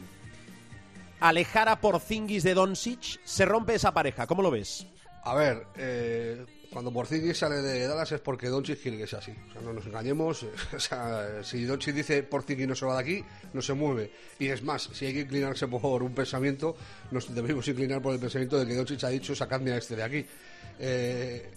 [1.21, 4.87] alejar a Porzingis de Doncic, se rompe esa pareja, ¿cómo lo ves?
[5.23, 9.33] A ver, eh, cuando Porzingis sale de Dallas es porque Doncic quiere que sea así.
[9.33, 10.47] O sea, no nos engañemos.
[10.75, 14.13] O sea, si Doncic dice Porzingis no se va de aquí, no se mueve.
[14.39, 16.77] Y es más, si hay que inclinarse por un pensamiento,
[17.11, 20.03] nos debemos inclinar por el pensamiento de que Doncic ha dicho sacadme a este de
[20.03, 20.27] aquí.
[20.79, 21.51] Eh,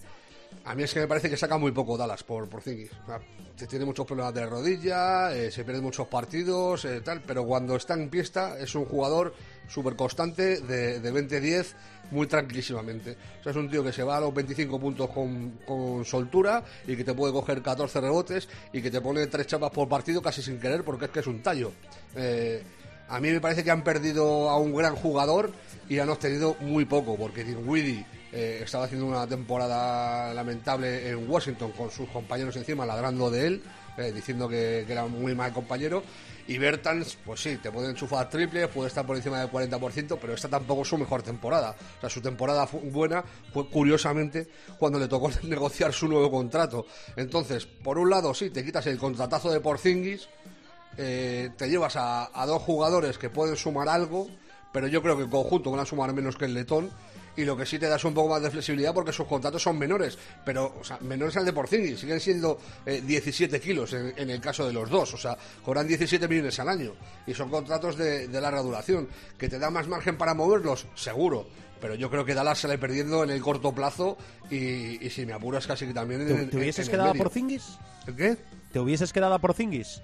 [0.64, 2.90] a mí es que me parece que saca muy poco Dallas por Porzingis.
[3.02, 3.20] O sea,
[3.68, 7.94] tiene muchos problemas de rodilla, eh, se pierden muchos partidos, eh, tal, pero cuando está
[7.94, 9.34] en pista es un jugador
[9.68, 11.66] súper constante de, de 20-10
[12.10, 13.16] muy tranquilísimamente.
[13.40, 16.64] O sea, es un tío que se va a los 25 puntos con, con soltura
[16.86, 20.20] y que te puede coger 14 rebotes y que te pone tres chapas por partido
[20.20, 21.72] casi sin querer porque es que es un tallo.
[22.16, 22.62] Eh,
[23.08, 25.52] a mí me parece que han perdido a un gran jugador
[25.88, 31.70] y han obtenido muy poco, porque Dinwiddie eh, estaba haciendo una temporada lamentable en Washington
[31.70, 33.62] con sus compañeros encima, ladrando de él,
[33.96, 36.02] eh, diciendo que, que era muy mal compañero.
[36.48, 40.34] Y Bertans, pues sí, te puede enchufar triple, puede estar por encima del 40%, pero
[40.34, 41.76] esta tampoco es su mejor temporada.
[41.98, 44.48] O sea, su temporada buena fue curiosamente
[44.80, 46.86] cuando le tocó negociar su nuevo contrato.
[47.14, 50.28] Entonces, por un lado, sí, te quitas el contratazo de Porzingis,
[50.96, 54.28] eh, te llevas a dos jugadores que pueden sumar algo,
[54.72, 56.90] pero yo creo que en conjunto van a sumar menos que el letón.
[57.36, 59.76] Y lo que sí te das un poco más de flexibilidad porque sus contratos son
[59.78, 64.30] menores, pero o sea, menores al de Porzingis, siguen siendo eh, 17 kilos en, en
[64.30, 66.92] el caso de los dos, o sea, cobran 17 millones al año
[67.26, 71.46] y son contratos de, de larga duración, que te da más margen para moverlos, seguro,
[71.80, 74.16] pero yo creo que Dallas sale perdiendo en el corto plazo
[74.48, 77.10] y, y si me apuras casi que también en, ¿Te, en- te hubieses en quedado
[77.10, 77.24] a medio.
[77.24, 77.64] Porzingis?
[78.06, 78.36] ¿El qué?
[78.72, 80.00] ¿Te hubieses quedado a Porzingis?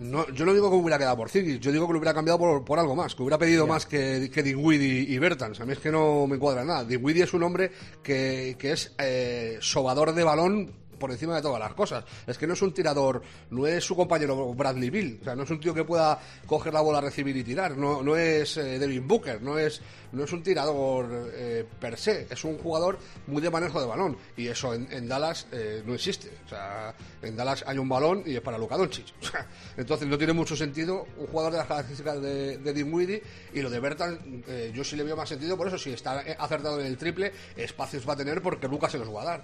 [0.00, 2.38] No, yo no digo que hubiera quedado por Zingis, yo digo que lo hubiera cambiado
[2.38, 5.60] por, por algo más, que hubiera pedido más que, que Dinwiddie y, Bertans.
[5.60, 6.84] A mí es que no me cuadra nada.
[6.84, 7.70] Dinwiddie es un hombre
[8.02, 12.04] que, que es eh, sobador de balón por encima de todas las cosas.
[12.26, 15.42] Es que no es un tirador, no es su compañero Bradley Bill, o sea, no
[15.42, 18.78] es un tío que pueda coger la bola, recibir y tirar, no, no es eh,
[18.78, 19.82] Devin Booker, no es,
[20.12, 24.16] no es un tirador eh, per se, es un jugador muy de manejo de balón
[24.36, 26.30] y eso en, en Dallas eh, no existe.
[26.46, 29.06] O sea, en Dallas hay un balón y es para Luka Doncic.
[29.76, 33.70] Entonces no tiene mucho sentido un jugador de las características de, de Dinwiddie y lo
[33.70, 36.86] de Bertan eh, yo sí le veo más sentido, por eso si está acertado en
[36.86, 39.42] el triple, espacios va a tener porque Lucas se los va a dar.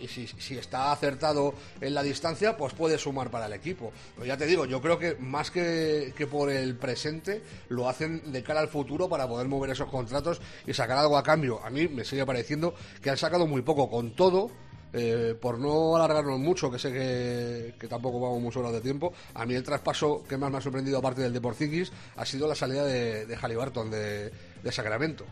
[0.00, 3.92] Y si, si está acertado en la distancia, pues puede sumar para el equipo.
[4.14, 8.32] Pero ya te digo, yo creo que más que, que por el presente, lo hacen
[8.32, 11.60] de cara al futuro para poder mover esos contratos y sacar algo a cambio.
[11.64, 14.50] A mí me sigue pareciendo que han sacado muy poco con todo.
[14.92, 19.12] eh, por no alargarnos mucho, que sé que, que tampoco vamos muchas horas de tiempo,
[19.34, 22.48] a mí el traspaso que más me ha sorprendido, aparte del de Porzingis, ha sido
[22.48, 24.32] la salida de, de Halliburton de,
[24.62, 25.24] de Sacramento.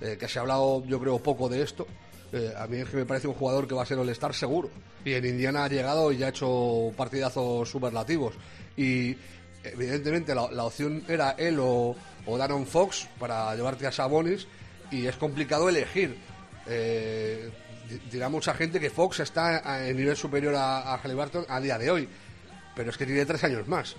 [0.00, 1.86] eh, que se ha hablado, yo creo, poco de esto.
[2.32, 4.70] Eh, a mí es que me parece un jugador que va a ser All-Star seguro.
[5.04, 8.34] Y en Indiana ha llegado y ha hecho partidazos superlativos.
[8.76, 9.16] Y
[9.64, 11.94] evidentemente la, la opción era él o,
[12.26, 14.46] o Daron Fox para llevarte a Sabonis.
[14.90, 16.16] Y es complicado elegir.
[16.66, 17.50] Eh,
[17.88, 21.90] di- dirá mucha gente que Fox está en nivel superior a, Halliburton a día de
[21.90, 22.08] hoy.
[22.74, 23.96] Pero es que tiene tres años más.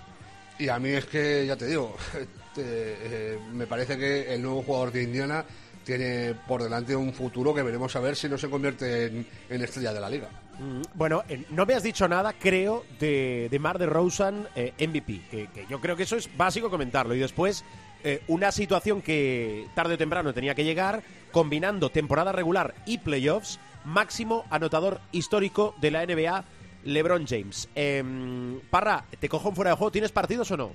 [0.59, 1.95] Y a mí es que, ya te digo,
[2.55, 5.43] te- eh, me parece que el nuevo jugador de Indiana
[5.83, 9.25] tiene por delante un futuro que veremos a ver si no se convierte en,
[9.63, 10.29] estrella de la liga.
[10.59, 15.21] Mm, Bueno, eh, no me has dicho nada, creo, de, de Mar de Rosen MVP,
[15.53, 17.15] que yo creo que eso es básico comentarlo.
[17.15, 17.65] Y después,
[18.03, 23.59] eh, una situación que tarde o temprano tenía que llegar, combinando temporada regular y playoffs,
[23.85, 26.43] máximo anotador histórico de la NBA,
[26.83, 27.69] LeBron James.
[27.75, 29.91] Em, Parra, ¿te cojo fuera de juego?
[29.91, 30.71] ¿Tienes partidos o no?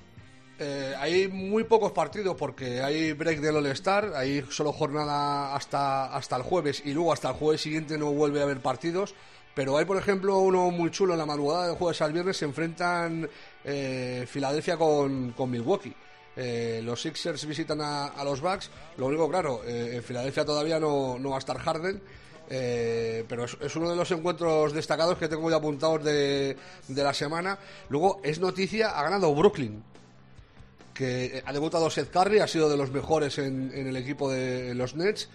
[0.59, 6.37] Eh, hay muy pocos partidos porque hay break del All-Star, hay solo jornada hasta, hasta
[6.37, 9.15] el jueves y luego hasta el jueves siguiente no vuelve a haber partidos.
[9.55, 12.37] Pero hay, por ejemplo, uno muy chulo en la madrugada del jueves al viernes.
[12.37, 13.29] Se enfrentan
[13.65, 15.95] eh, Filadelfia con, con Milwaukee.
[16.37, 18.71] Eh, los Sixers visitan a, los Bucks.
[18.99, 22.01] Lo único, claro, eh, en Filadelfia todavía no, va a estar Harden.
[22.49, 26.57] eh, pero es, uno de los encuentros destacados que tengo ya apuntados de,
[26.89, 27.59] la semana.
[27.89, 29.83] Luego, es noticia, ha ganado Brooklyn
[30.93, 34.97] que ha debutado Seth Curry, ha sido de los mejores en, el equipo de los
[34.97, 35.29] Nets,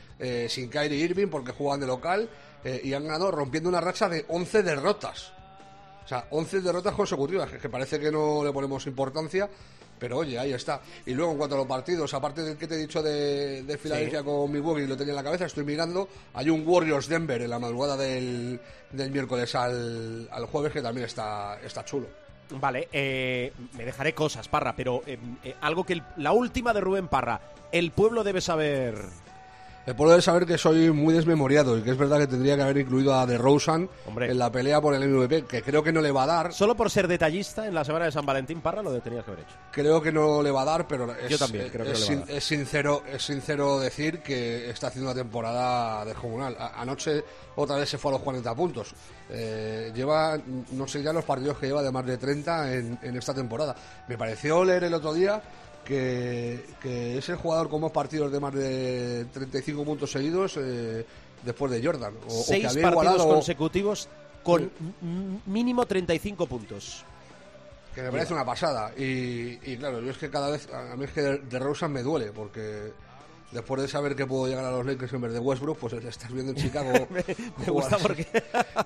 [0.48, 2.28] sin Kyrie Irving porque juegan de local,
[2.84, 5.34] y han ganado rompiendo una racha de 11 derrotas.
[6.04, 9.52] O sea, 11 derrotas consecutivas, que, que parece que no le ponemos importancia,
[10.02, 10.82] pero oye, ahí está.
[11.06, 13.78] Y luego en cuanto a los partidos, aparte del que te he dicho de, de
[13.78, 17.52] Filadelfia con Milwaukee, lo tenía en la cabeza, estoy mirando, hay un Warriors Denver en
[17.52, 18.60] la madrugada del,
[18.92, 22.08] del miércoles al, al jueves que también está, está chulo.
[22.50, 26.82] Vale, eh, me dejaré cosas, Parra, pero eh, eh, algo que el- la última de
[26.82, 27.40] Rubén Parra,
[27.72, 28.96] el pueblo debe saber.
[29.86, 32.62] El pueblo debe saber que soy muy desmemoriado y que es verdad que tendría que
[32.62, 36.12] haber incluido a DeRozan en la pelea por el MVP, que creo que no le
[36.12, 36.54] va a dar.
[36.54, 39.44] Solo por ser detallista en la semana de San Valentín, Parra, lo tenías que haber
[39.44, 39.56] hecho.
[39.72, 42.06] Creo que no le va a dar, pero es, Yo también creo que es, no
[42.06, 42.38] le va a sin- dar.
[42.38, 46.56] es sincero, es sincero decir que está haciendo una temporada descomunal.
[46.76, 47.24] Anoche
[47.56, 48.94] otra vez se fue a los 40 puntos.
[49.32, 50.38] Eh, lleva,
[50.74, 53.76] no sé ya los partidos que lleva de más de 30 en, en esta temporada.
[54.08, 55.42] Me pareció leer el otro día
[55.86, 61.06] que, que es el jugador con más partidos de más de 35 puntos seguidos eh,
[61.44, 62.14] después de Jordan.
[62.28, 64.10] O, o que Seis había partidos igualado- consecutivos
[64.44, 64.72] con
[65.46, 67.04] mínimo 35 puntos.
[67.94, 68.92] Que me parece una pasada.
[68.98, 70.68] Y, y claro, yo es que cada vez.
[70.74, 72.94] A mí es que de, Rosen me duele, porque
[73.52, 76.32] después de saber que puedo llegar a los Lakers en vez de Westbrook, pues estás
[76.32, 76.92] viendo en Chicago.
[77.12, 78.02] Me gusta jugar.
[78.02, 78.28] porque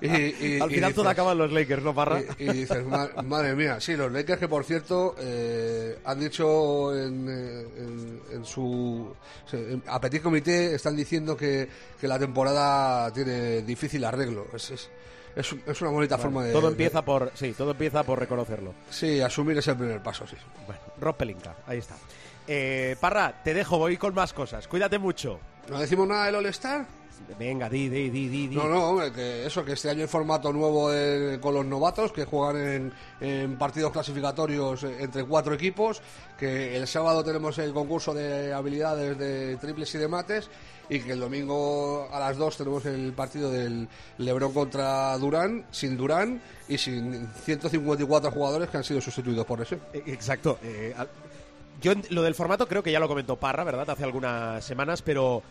[0.02, 2.20] Y- y- al final todo dices- acaba en los Lakers, ¿no, Parra?
[2.38, 6.94] Y, y dices, "Ma- madre mía, sí, los Lakers que por cierto eh, han dicho
[6.96, 9.14] en, eh, en- en su
[9.52, 11.68] en- a Petit Comité están diciendo que,
[12.00, 14.46] que la temporada tiene difícil arreglo.
[14.54, 14.90] Es, es,
[15.36, 16.52] es, es una bonita forma de...
[16.52, 18.74] todo de- empieza por sí, todo empieza por reconocerlo.
[18.90, 20.36] sí, asumir es el primer paso, sí.
[20.66, 21.94] Bueno, Rob Pelinka, ahí está.
[22.46, 24.66] Eh, Parra, te dejo, voy con más cosas.
[24.68, 25.38] Cuídate mucho.
[25.68, 26.86] ¿No decimos nada del All-Star?
[27.38, 28.46] Venga, di, di, di, di.
[28.48, 28.54] di.
[28.56, 32.12] No, no, hombre, que eso, que este año hay formato nuevo de- con los novatos,
[32.12, 36.00] que juegan en, en partidos clasificatorios eh, entre cuatro equipos,
[36.38, 40.48] que el sábado tenemos el concurso de habilidades de triples y de mates,
[40.88, 43.88] y que el domingo a las dos tenemos el partido del
[44.18, 49.80] Lebron contra Durán, sin Durán y sin 154 jugadores que han sido sustituidos por lesión.
[49.92, 50.58] Eh, Exacto.
[50.62, 50.94] eh,
[51.80, 53.88] yo lo del formato creo que ya lo comentó Parra, ¿verdad?
[53.90, 55.42] Hace algunas semanas, pero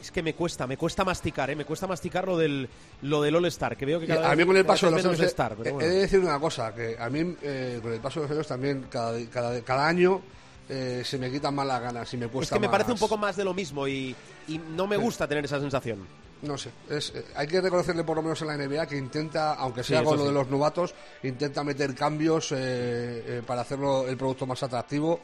[0.00, 1.56] es que me cuesta, me cuesta masticar, ¿eh?
[1.56, 2.68] Me cuesta masticar lo del,
[3.02, 5.04] lo del All-Star, que veo que cada a vez- mí con el paso de los
[5.04, 8.26] años, Star, he- de decir una cosa, que a mí eh, con el paso de
[8.28, 10.20] los años también cada, cada, cada año
[10.68, 12.98] eh, se me quitan más las ganas y me Es cuesta que me parece un
[12.98, 14.14] poco más de lo mismo y,
[14.46, 16.06] y no me gusta tener esa sensación.
[16.42, 19.54] No sé, es, eh, hay que reconocerle por lo menos en la NBA que intenta,
[19.54, 20.28] aunque sea Sí, con lo sí.
[20.28, 25.18] de los novatos, intenta meter cambios eh, eh, para hacerlo el producto más atractivo,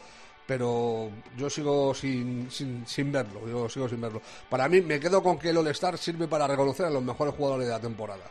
[0.47, 4.21] pero yo sigo sin, sin, sin verlo, yo sigo sin verlo.
[4.51, 7.67] Para mí me quedo con que el All-Star sirve para reconocer a los mejores jugadores
[7.67, 8.25] de la temporada.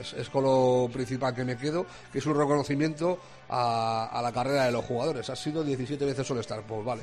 [0.00, 4.30] Es, es con lo principal que me quedo, que es un reconocimiento a, a la
[4.32, 5.28] carrera de los jugadores.
[5.30, 7.02] Ha sido 17 veces All-Star, pues vale.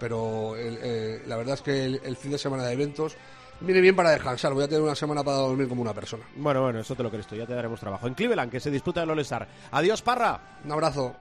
[0.00, 3.14] Pero el- la verdad es que el, el fin de semana de eventos
[3.60, 4.52] viene bien para descansar.
[4.52, 6.24] Voy a tener una semana para dormir como una persona.
[6.36, 8.06] Bueno, bueno, eso te lo crees tú, ya te daremos trabajo.
[8.06, 9.46] En Cleveland, que se disputa el All-Star.
[9.72, 10.58] Adiós, Parra.
[10.64, 11.16] Un abrazo.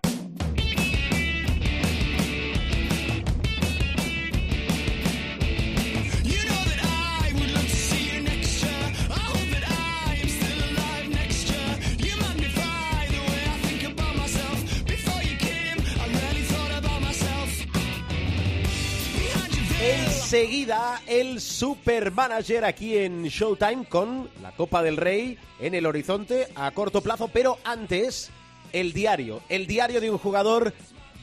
[20.31, 26.69] Enseguida el Supermanager aquí en Showtime con la Copa del Rey en el horizonte a
[26.69, 28.29] corto plazo, pero antes
[28.71, 30.71] el diario, el diario de un jugador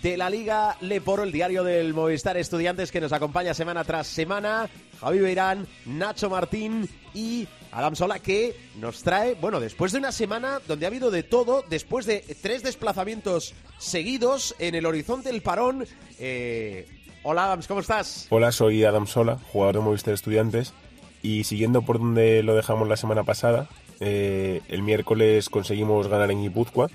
[0.03, 4.69] de la Liga Leporo, el diario del Movistar Estudiantes que nos acompaña semana tras semana,
[4.99, 10.61] Javi Beirán, Nacho Martín y Adam Sola que nos trae, bueno, después de una semana
[10.67, 15.87] donde ha habido de todo, después de tres desplazamientos seguidos en el horizonte el parón,
[16.19, 16.89] eh,
[17.29, 18.29] Hola Adams, ¿cómo estás?
[18.31, 20.75] Hola, soy Adam Sola, jugador de Movistar Estudiantes.
[21.23, 23.67] Y siguiendo por donde lo dejamos la semana pasada,
[23.99, 26.87] eh, el miércoles conseguimos ganar en Guipúzcoa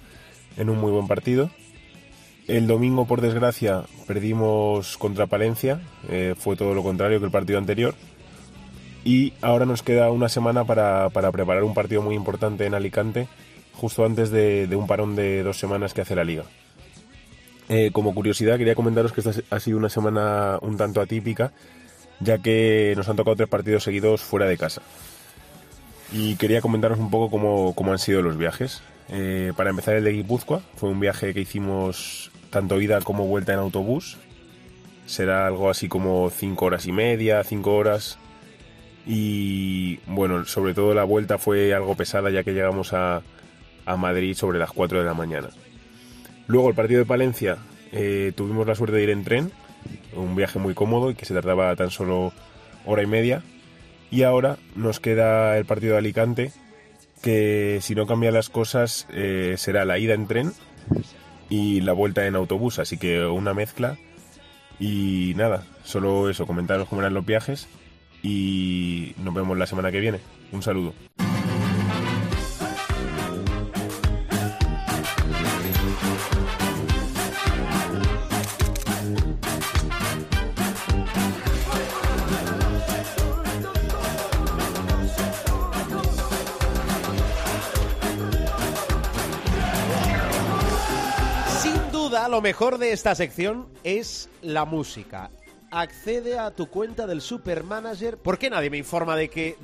[0.55, 1.49] en un muy buen partido.
[2.47, 5.81] El domingo, por desgracia, perdimos contra Palencia.
[6.07, 7.93] eh, fue todo lo contrario que el partido anterior.
[9.03, 13.27] Y ahora nos queda una semana para, para preparar un partido muy importante en Alicante,
[13.73, 16.45] justo antes de, de un parón de dos semanas que hace la liga.
[17.69, 21.53] Eh, como curiosidad, quería comentaros que esta ha sido una semana un tanto atípica,
[22.19, 24.81] ya que nos han tocado tres partidos seguidos fuera de casa.
[26.11, 28.81] Y quería comentaros un poco cómo, cómo han sido los viajes.
[29.09, 33.53] Eh, para empezar, el de Guipúzcoa fue un viaje que hicimos tanto ida como vuelta
[33.53, 34.17] en autobús.
[35.05, 38.17] Será algo así como cinco horas y media, cinco horas.
[39.05, 43.21] Y bueno, sobre todo la vuelta fue algo pesada, ya que llegamos a,
[43.85, 45.49] a Madrid sobre las 4 de la mañana.
[46.47, 47.57] Luego el partido de Palencia
[47.91, 49.51] eh, tuvimos la suerte de ir en tren,
[50.15, 52.33] un viaje muy cómodo y que se tardaba tan solo
[52.85, 53.43] hora y media.
[54.09, 56.51] Y ahora nos queda el partido de Alicante,
[57.21, 60.51] que si no cambian las cosas eh, será la ida en tren
[61.49, 63.97] y la vuelta en autobús, así que una mezcla.
[64.79, 67.67] Y nada, solo eso, comentaros cómo eran los viajes
[68.23, 70.19] y nos vemos la semana que viene.
[70.51, 70.93] Un saludo.
[92.21, 95.31] Duda, lo mejor de esta sección es la música.
[95.71, 98.17] Accede a tu cuenta del Supermanager.
[98.17, 99.57] ¿Por qué nadie me informa de que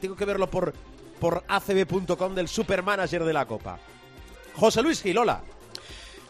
[0.00, 0.72] tengo que verlo por,
[1.18, 3.80] por acb.com del Supermanager de la Copa?
[4.54, 5.42] José Luis Gilola.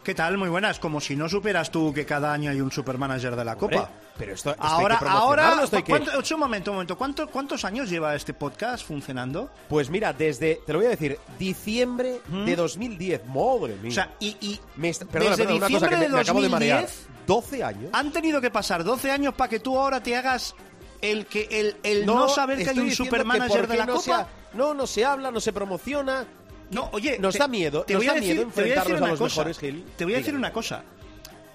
[0.06, 0.38] ¿Qué tal?
[0.38, 0.78] Muy buenas.
[0.78, 3.90] Como si no superas tú que cada año hay un supermanager de la Copa.
[4.16, 6.96] pero esto, esto ahora, hay que ahora, esto hay que- ¿cuánto- un momento, un momento.
[6.96, 9.50] ¿Cuánto- ¿Cuántos años lleva este podcast funcionando?
[9.68, 13.26] Pues mira, desde, te lo voy a decir, diciembre de 2010.
[13.26, 13.90] Madre mía.
[13.90, 16.14] O sea, y, y Me está- perdona, desde perdona, una cosa diciembre que me, de
[16.14, 16.80] me acabo de marear.
[16.82, 17.90] 2010 12 años.
[17.92, 20.54] han tenido que pasar 12 años para que tú ahora te hagas
[21.02, 24.20] el que el, el no, saber que hay un supermanager de la no Copa.
[24.20, 26.24] ha- no, no se habla, no se promociona.
[26.70, 29.18] No, oye, Nos te- da miedo, te nos voy a decir- miedo a a los
[29.18, 29.40] cosa.
[29.40, 29.84] mejores, Gil.
[29.96, 30.46] Te voy a decir Dígame.
[30.46, 30.82] una cosa.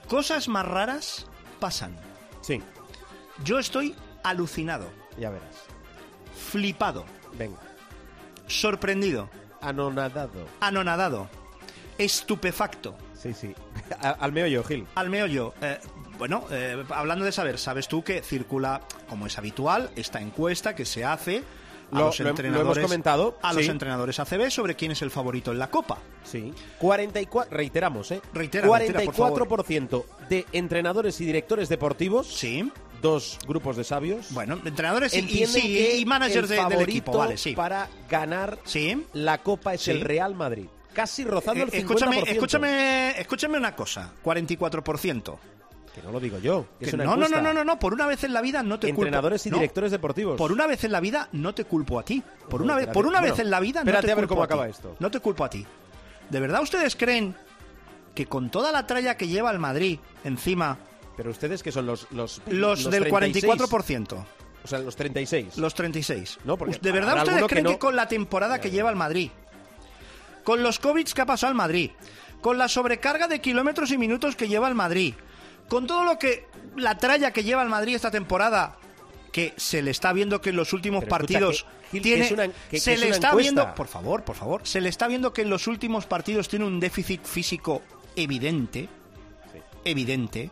[0.07, 1.26] Cosas más raras
[1.59, 1.95] pasan.
[2.41, 2.62] Sí,
[3.43, 5.55] Yo estoy alucinado, ya verás.
[6.49, 7.05] flipado,
[7.38, 7.57] Venga.
[8.47, 9.30] sorprendido,
[9.62, 10.47] Anonadado.
[10.59, 11.30] anonadado,
[11.97, 12.95] estupefacto.
[13.18, 13.53] Sí, sí.
[14.20, 14.88] Al meollo, Gil.
[14.95, 15.53] Al meollo.
[15.62, 15.80] eh,
[16.18, 20.86] bueno, eh, hablando de saber, sabes tú que circula, como es habitual, esta encuesta que
[20.86, 21.43] se hace
[21.92, 23.58] a Lo- los lo hem- lo entrenadores hemos comentado, a sí.
[23.58, 25.98] los entrenadores ACB sobre quién es el favorito en la Copa.
[26.24, 26.54] Sí.
[26.80, 28.22] 44, reiteramos, ¿eh?
[28.34, 29.16] Reitera, reitera, por.
[29.16, 32.72] 44% de entrenadores y directores deportivos, Sí.
[33.02, 37.54] dos grupos de sabios, Bueno, entrenadores y, sí, y managers de- del equipo, vale, sí.
[37.54, 39.06] para ganar Sí.
[39.14, 40.68] la Copa es el Real Madrid.
[40.94, 41.80] Casi rozando Eh, el 50%.
[42.26, 45.39] escúchame, escúchame, escúchame una cosa, 44%.
[45.94, 47.78] Que no lo digo yo, que es Que una no, no, no, no, no, no,
[47.80, 49.02] por una vez en la vida no te culpo.
[49.02, 50.38] Entrenadores y No, directores deportivos.
[50.38, 52.24] Por una vez en la vida no te culpo a ti.
[52.50, 54.36] Por una vez, por una Bueno, vez en la vida no te a ver culpo
[54.36, 54.96] cómo acaba esto.
[55.00, 55.66] No te culpo a ti.
[56.30, 57.36] ¿De verdad ustedes creen
[58.16, 60.78] que con toda la tralla que lleva el Madrid encima,
[61.18, 64.26] Pero ustedes que son los los, los, del 36, 44%,
[64.64, 65.58] O sea, los 36.
[65.58, 68.89] los 36, No, porque ¿de verdad ustedes que creen que, con la temporada que lleva
[68.89, 69.30] el Madrid,
[70.44, 71.92] con los COVID que ha pasado el Madrid,
[72.42, 75.14] con la sobrecarga de kilómetros y minutos que lleva el Madrid,
[75.68, 76.45] con todo lo que
[76.76, 78.78] la tralla que lleva el Madrid esta temporada,
[79.32, 82.26] que se le está viendo que en los últimos Pero partidos que- Gil, que tiene,
[82.26, 83.51] es una- que- que se es le una está encuesta.
[83.62, 86.66] viendo, por favor, por favor, se le está viendo que en los últimos partidos tiene
[86.66, 87.82] un déficit físico
[88.16, 88.88] evidente,
[89.86, 90.51] evidente,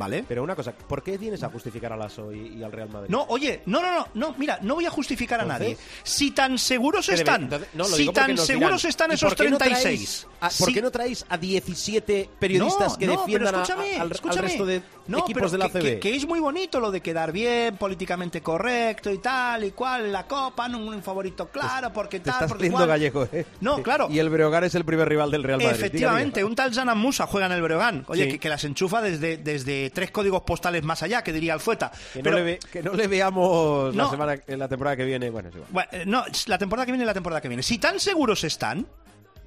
[0.00, 0.24] ¿vale?
[0.26, 3.08] Pero una cosa, ¿por qué vienes a justificar a Lasso y, y al Real Madrid?
[3.10, 5.76] No, oye, no, no, no, no, mira, no voy a justificar a nadie.
[6.02, 9.10] Si tan seguros debe- están, entonces- no, lo si digo tan nos seguros dirán, están
[9.10, 9.82] ¿y esos por qué no 36.
[9.82, 13.62] traéis a- ¿Por si- qué no traéis a 17 periodistas No, que no, defiendan a-
[13.62, 14.48] escúchame, al, al escúchame.
[14.48, 14.82] resto de
[15.18, 15.82] equipos de la que, CB?
[15.82, 20.10] que- que es muy bonito lo de quedar bien, políticamente correcto y tal y cual,
[20.12, 22.86] la copa, no un favorito claro, porque Te tal, estás porque cual.
[22.88, 23.44] gallego, ¿eh?
[23.60, 24.08] No, claro.
[24.10, 25.76] Y el Breogán es el primer rival del Real Madrid.
[25.76, 28.04] Efectivamente, un tal Janan Musa juega en el Breogán.
[28.08, 28.30] Oye, Sí.
[28.32, 31.90] que, que las enchufa desde, desde eh, tres códigos postales más allá, que diría Alfueta.
[32.12, 35.28] Que no, le, ve- que no le veamos la, semana, en la temporada que viene.
[35.30, 35.70] Bueno, es igual.
[35.72, 37.62] Bueno, eh, no, la temporada que viene, la temporada que viene.
[37.62, 38.86] Si tan seguros están,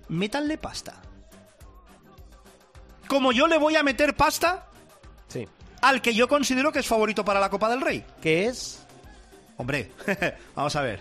[0.09, 1.01] métanle pasta.
[3.07, 4.67] Como yo le voy a meter pasta
[5.27, 5.47] Sí.
[5.81, 8.03] al que yo considero que es favorito para la Copa del Rey.
[8.21, 8.79] ¿Qué es?
[9.57, 9.91] Hombre,
[10.55, 10.99] vamos a ver.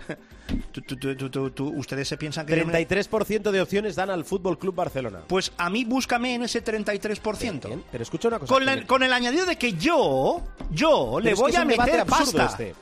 [0.73, 2.57] Tú- tú- tú- ustedes se piensan que...
[2.59, 5.21] yo me- 33% de opciones dan al Fútbol Club Barcelona.
[5.27, 7.67] Pues a mí búscame en ese 33%.
[7.67, 8.53] Bien, pero escucha una cosa.
[8.53, 12.47] Con, la- con el añadido de que yo, yo le voy a meter pasta.
[12.47, 12.65] este.
[12.65, 12.77] Bien,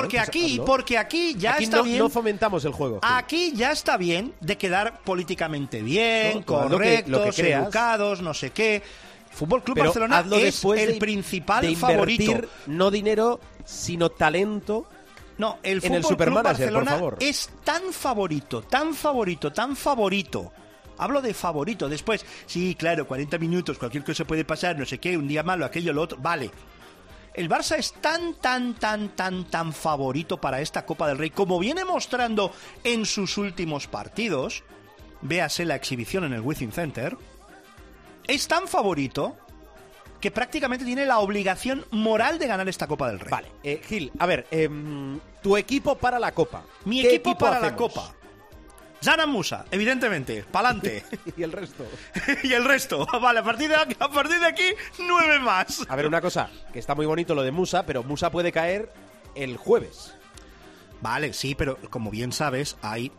[0.00, 0.64] porque pues aquí, hazlo.
[0.64, 1.98] porque aquí ya Aquí está no, bien.
[1.98, 2.98] no fomentamos el juego.
[3.02, 7.30] Aquí ya está bien de quedar políticamente bien, No, tú haz lo que- lo que
[7.30, 8.82] correctos, educados, no sé qué.
[9.30, 12.22] Fútbol Club Pero Barcelona es el de- principal de favorito.
[12.24, 14.86] invertir no dinero, sino talento.
[15.38, 17.16] No, el en Fútbol el Club por Barcelona favor.
[17.20, 20.52] es tan favorito, tan favorito, tan favorito.
[20.98, 21.88] Hablo de favorito.
[21.88, 25.66] Después, sí, claro, 40 minutos, cualquier cosa puede pasar, no sé qué, un día malo,
[25.66, 26.18] aquello, lo otro.
[26.20, 26.50] Vale.
[27.34, 31.58] El Barça es tan, tan, tan, tan, tan favorito para esta Copa del Rey, como
[31.58, 32.50] viene mostrando
[32.82, 34.64] en sus últimos partidos.
[35.20, 37.16] Véase la exhibición en el Within Center.
[38.26, 39.36] Es tan favorito
[40.20, 43.30] que prácticamente tiene la obligación moral de ganar esta Copa del Rey.
[43.30, 46.62] Vale, eh, Gil, a ver, em, tu equipo para la Copa.
[46.84, 47.76] Mi ¿Qué equipo, para la?
[47.76, 48.12] Copa.
[49.02, 51.04] Zana Musa, evidentemente, pa'lante.
[51.36, 51.86] y el resto.
[52.42, 53.06] y el resto.
[53.20, 55.84] Vale, a partir, de, a partir de aquí, nueve más.
[55.88, 58.90] A ver, una cosa, que está muy bonito lo de Musa, pero Musa puede caer
[59.34, 60.14] el jueves.
[61.02, 63.12] Vale, sí, pero como bien sabes, hay...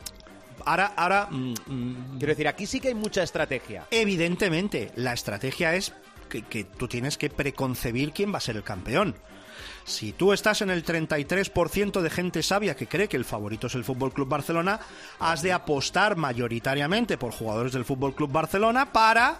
[0.66, 1.28] Ahora, ahora...
[1.30, 3.86] mm, mm, Quiero decir, aquí sí que hay mucha estrategia.
[3.92, 5.94] evidentemente, la estrategia es
[6.28, 9.16] que, que tú tienes que preconcebir quién va a ser el campeón.
[9.86, 13.76] Si tú estás en el 33% de gente sabia que cree que el favorito es
[13.76, 14.80] el Fútbol Club Barcelona,
[15.20, 19.40] has de apostar mayoritariamente por jugadores del Fútbol Club Barcelona para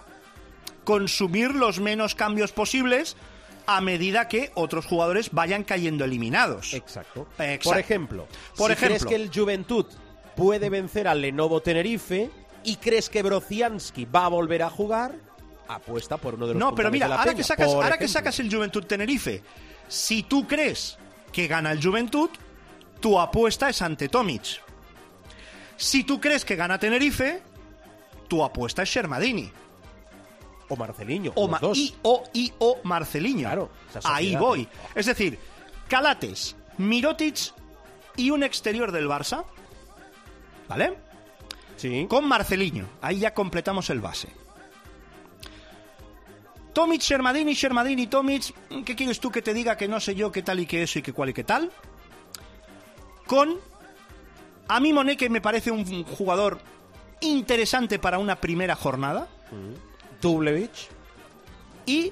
[0.86, 3.18] consumir los menos cambios posibles
[3.66, 6.74] a medida que otros jugadores vayan cayendo eliminados.
[6.74, 7.28] Exacto.
[7.38, 7.70] Exacto.
[7.70, 8.88] Por ejemplo, Por si ejemplo.
[8.88, 9.86] crees que el Juventud
[10.38, 12.30] puede vencer al Lenovo Tenerife
[12.64, 15.16] y crees que Brociansky va a volver a jugar,
[15.68, 17.98] apuesta por uno de los No, pero mira, de la ahora, Peña, que sacas, ahora
[17.98, 19.44] que sacas el Juventud Tenerife,
[19.88, 20.98] si tú crees
[21.32, 22.30] que gana el Juventud,
[23.00, 24.62] tu apuesta es ante Tomic.
[25.76, 27.42] Si tú crees que gana Tenerife,
[28.28, 29.52] tu apuesta es Shermadini.
[30.70, 31.32] O Marceliño.
[31.36, 31.78] O, Ma- dos.
[31.78, 33.48] y, o, y o Marceliño.
[33.48, 33.70] Claro.
[34.04, 34.68] Ahí voy.
[34.96, 35.40] Es decir,
[35.88, 37.54] Calates, Mirotic
[38.18, 39.46] y un exterior del Barça.
[40.68, 40.98] ¿Vale?
[41.78, 42.06] Sí.
[42.10, 42.86] Con Marceliño.
[43.02, 44.28] Ahí ya completamos el base.
[46.78, 48.54] Tomic, Shermadini, Shermadini, Tomic.
[48.86, 51.00] ¿Qué quieres tú que te diga que no sé yo qué tal y qué eso
[51.00, 51.72] y qué cual y qué tal?
[53.26, 53.58] Con.
[54.68, 56.60] A mí Moné, que me parece un jugador
[57.22, 59.28] interesante para una primera jornada.
[60.22, 60.90] Dublevich.
[61.88, 62.12] Y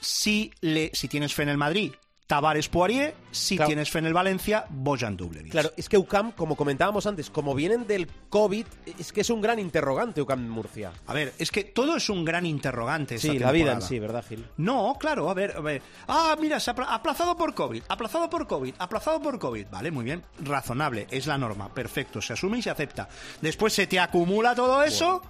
[0.00, 1.92] si, le, si tienes fe en el Madrid,
[2.26, 3.14] Tavares Poirier.
[3.32, 3.68] Si Claro.
[3.68, 5.52] tienes fe en el Valencia, Bojan Dublevic.
[5.52, 8.64] Claro, es que UCAM, como comentábamos antes, como vienen del COVID,
[8.98, 10.92] es que es un gran interrogante UCAM Murcia.
[11.06, 13.16] A ver, es que todo es un gran interrogante.
[13.16, 14.46] esta Sí, la vida en sí, ¿verdad, Gil?
[14.56, 15.82] No, claro, a ver, a ver.
[16.08, 19.66] Ah, mira, se ha apla- aplazado por COVID, aplazado por COVID, aplazado por COVID.
[19.70, 23.06] Vale, muy bien, razonable, es la norma, perfecto, se asume y se acepta.
[23.42, 25.20] Después se te acumula todo eso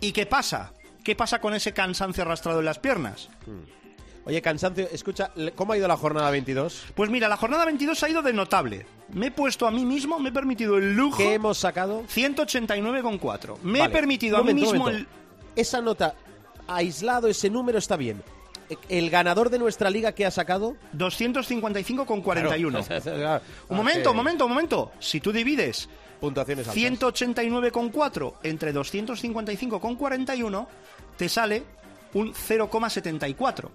[0.00, 0.72] y ¿qué pasa?
[1.04, 3.28] ¿Qué pasa con ese cansancio arrastrado en las piernas?
[4.24, 6.84] Oye, cansancio, escucha, ¿cómo ha ido la jornada 22?
[6.94, 8.86] Pues mira, la jornada 22 ha ido de notable.
[9.12, 11.18] Me he puesto a mí mismo, me he permitido el lujo...
[11.18, 12.04] ¿Qué hemos sacado?
[12.04, 13.58] 189,4.
[13.62, 15.10] Me Vale, he permitido a mí mismo momento.
[15.56, 16.14] Esa nota,
[16.68, 18.22] aislado, ese número está bien.
[18.88, 20.76] ¿El ganador de nuestra liga que ha sacado?
[20.92, 23.02] el 255,41.
[23.02, 23.44] Claro.
[23.68, 24.92] Un momento, un momento, un momento.
[24.98, 25.88] Si tú divides
[26.22, 26.80] Puntuaciones altas.
[26.80, 30.66] 189,4 entre 255,41,
[31.16, 31.64] te sale
[32.14, 33.70] un 0,74.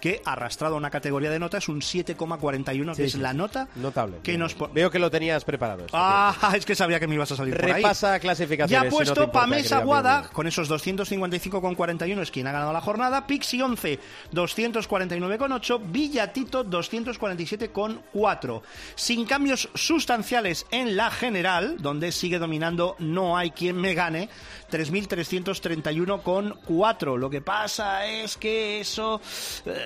[0.00, 3.32] Que arrastrado a una categoría de nota es un 7,41, Sí, que es sí, la
[3.32, 4.16] nota Notable.
[4.22, 4.56] que Bien, nos...
[4.72, 5.84] Veo que lo tenías preparado.
[5.86, 7.74] esto, Ah, es que sabía que me ibas a salir por ahí.
[7.82, 12.72] Repasa clasificaciones, Ya si no puesto Pamés Aguada, con esos 255,41 es quien ha ganado
[12.72, 13.26] la jornada.
[13.26, 13.98] Pixi 11,
[14.32, 15.80] 249,8.
[15.90, 18.62] Villatito, 247,4.
[18.94, 24.28] Sin cambios sustanciales en la general, donde sigue dominando No hay quien me gane,
[24.70, 27.16] 3.331,4.
[27.16, 29.20] Lo que pasa es que eso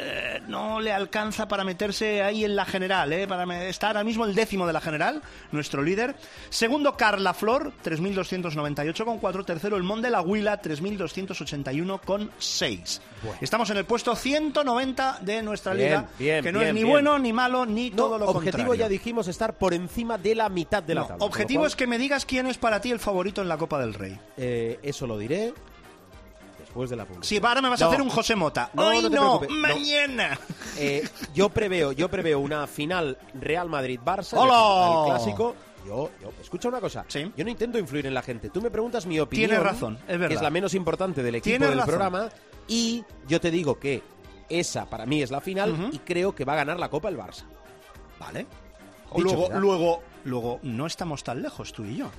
[0.05, 4.24] eh, no le alcanza para meterse ahí en la general, eh, para estar ahora mismo
[4.24, 5.22] el décimo de la general,
[5.53, 6.14] nuestro líder.
[6.50, 9.44] Segundo, Carla Flor, 3.298,4.
[9.44, 13.00] Tercero, el Mon de la Huila, 3.281,6.
[13.40, 16.88] Estamos en el puesto 190 de nuestra Bien, liga, bien, que no bien, es ni
[16.90, 18.74] bueno, ni malo, ni No, todo lo objetivo contrario.
[18.74, 21.24] ya dijimos estar por encima de la mitad de la No, tabla.
[21.24, 23.94] objetivo es que me digas quién es para ti el favorito en la Copa del
[23.94, 24.18] Rey.
[24.36, 25.55] eh, eso lo diré
[26.72, 27.28] después de la publicidad.
[27.28, 28.70] Sí, ahora me vas a hacer un José Mota.
[28.72, 29.56] No, Hoy no te no, preocupes, no.
[29.60, 30.38] mañana.
[30.78, 35.00] Eh, yo preveo, yo preveo una final Real Madrid-Barça, ¡Hola!
[35.02, 35.54] el clásico.
[35.86, 37.04] Yo, yo, escucha una cosa.
[37.08, 38.48] Yo no intento influir en la gente.
[38.48, 39.50] Tú me preguntas mi opinión.
[39.50, 40.28] Tienes razón, es verdad.
[40.28, 41.90] Que es la menos importante del equipo Tienes del razón.
[41.90, 42.28] programa.
[42.68, 44.02] Y yo te digo que
[44.48, 47.18] esa para mí es la final y creo que va a ganar la Copa el
[47.18, 47.44] Barça.
[48.18, 48.46] Vale.
[49.14, 52.10] Dicho luego, luego, luego, no estamos tan lejos tú y yo.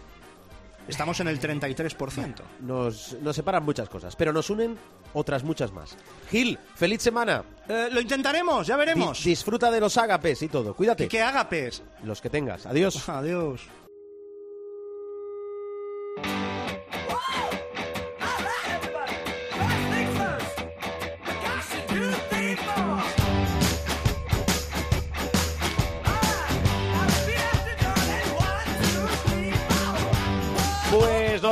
[0.88, 2.36] Estamos en el 33%.
[2.62, 4.78] Nos, nos separan muchas cosas, pero nos unen
[5.14, 5.96] otras muchas más.
[6.30, 7.44] Gil, feliz semana.
[7.68, 9.24] Eh, lo intentaremos, ya veremos.
[9.24, 10.74] Di- disfruta de los ágapes y todo.
[10.74, 11.08] Cuídate.
[11.08, 11.84] ¿Qué ágapes?
[12.04, 12.66] Los que tengas.
[12.66, 13.08] Adiós.
[13.10, 13.62] Adiós.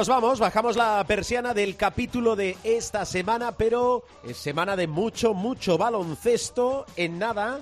[0.01, 5.35] Nos vamos, bajamos la persiana del capítulo de esta semana, pero es semana de mucho,
[5.35, 6.87] mucho baloncesto.
[6.95, 7.59] En nada,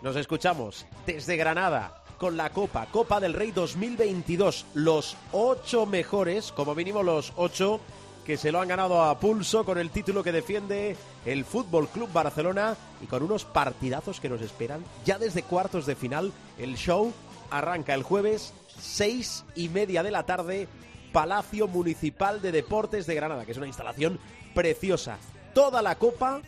[0.00, 4.66] nos escuchamos desde Granada con la Copa, Copa del Rey 2022.
[4.74, 7.80] Los ocho mejores, como mínimo los ocho
[8.24, 12.12] que se lo han ganado a pulso con el título que defiende el Fútbol Club
[12.12, 16.30] Barcelona y con unos partidazos que nos esperan ya desde cuartos de final.
[16.56, 17.12] El show
[17.50, 20.68] arranca el jueves, seis y media de la tarde,
[21.12, 24.18] Palacio Municipal de Deportes de Granada, que es una instalación
[24.54, 25.18] preciosa.
[25.54, 26.42] Toda la copa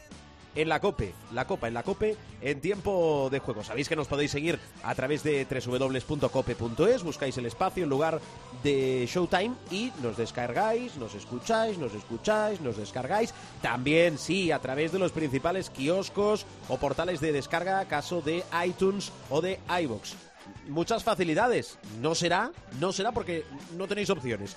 [0.55, 3.65] en la COPE, la copa en la COPE en tiempo de juego.
[3.65, 8.21] Sabéis que nos podéis seguir a través de www.cope.es, buscáis el espacio en lugar
[8.63, 13.33] de Showtime y nos descargáis, nos escucháis, nos escucháis, nos descargáis.
[13.63, 19.11] También, sí, a través de los principales kioscos o portales de descarga, caso de iTunes
[19.31, 20.32] o de iBox
[20.69, 21.79] muchas facilidades.
[22.01, 23.45] No será, no será porque
[23.77, 24.57] no tenéis opciones.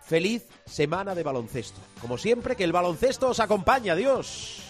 [0.00, 1.80] Feliz semana de baloncesto.
[2.00, 3.90] Como siempre, que el baloncesto os acompañe.
[3.90, 4.62] Adiós.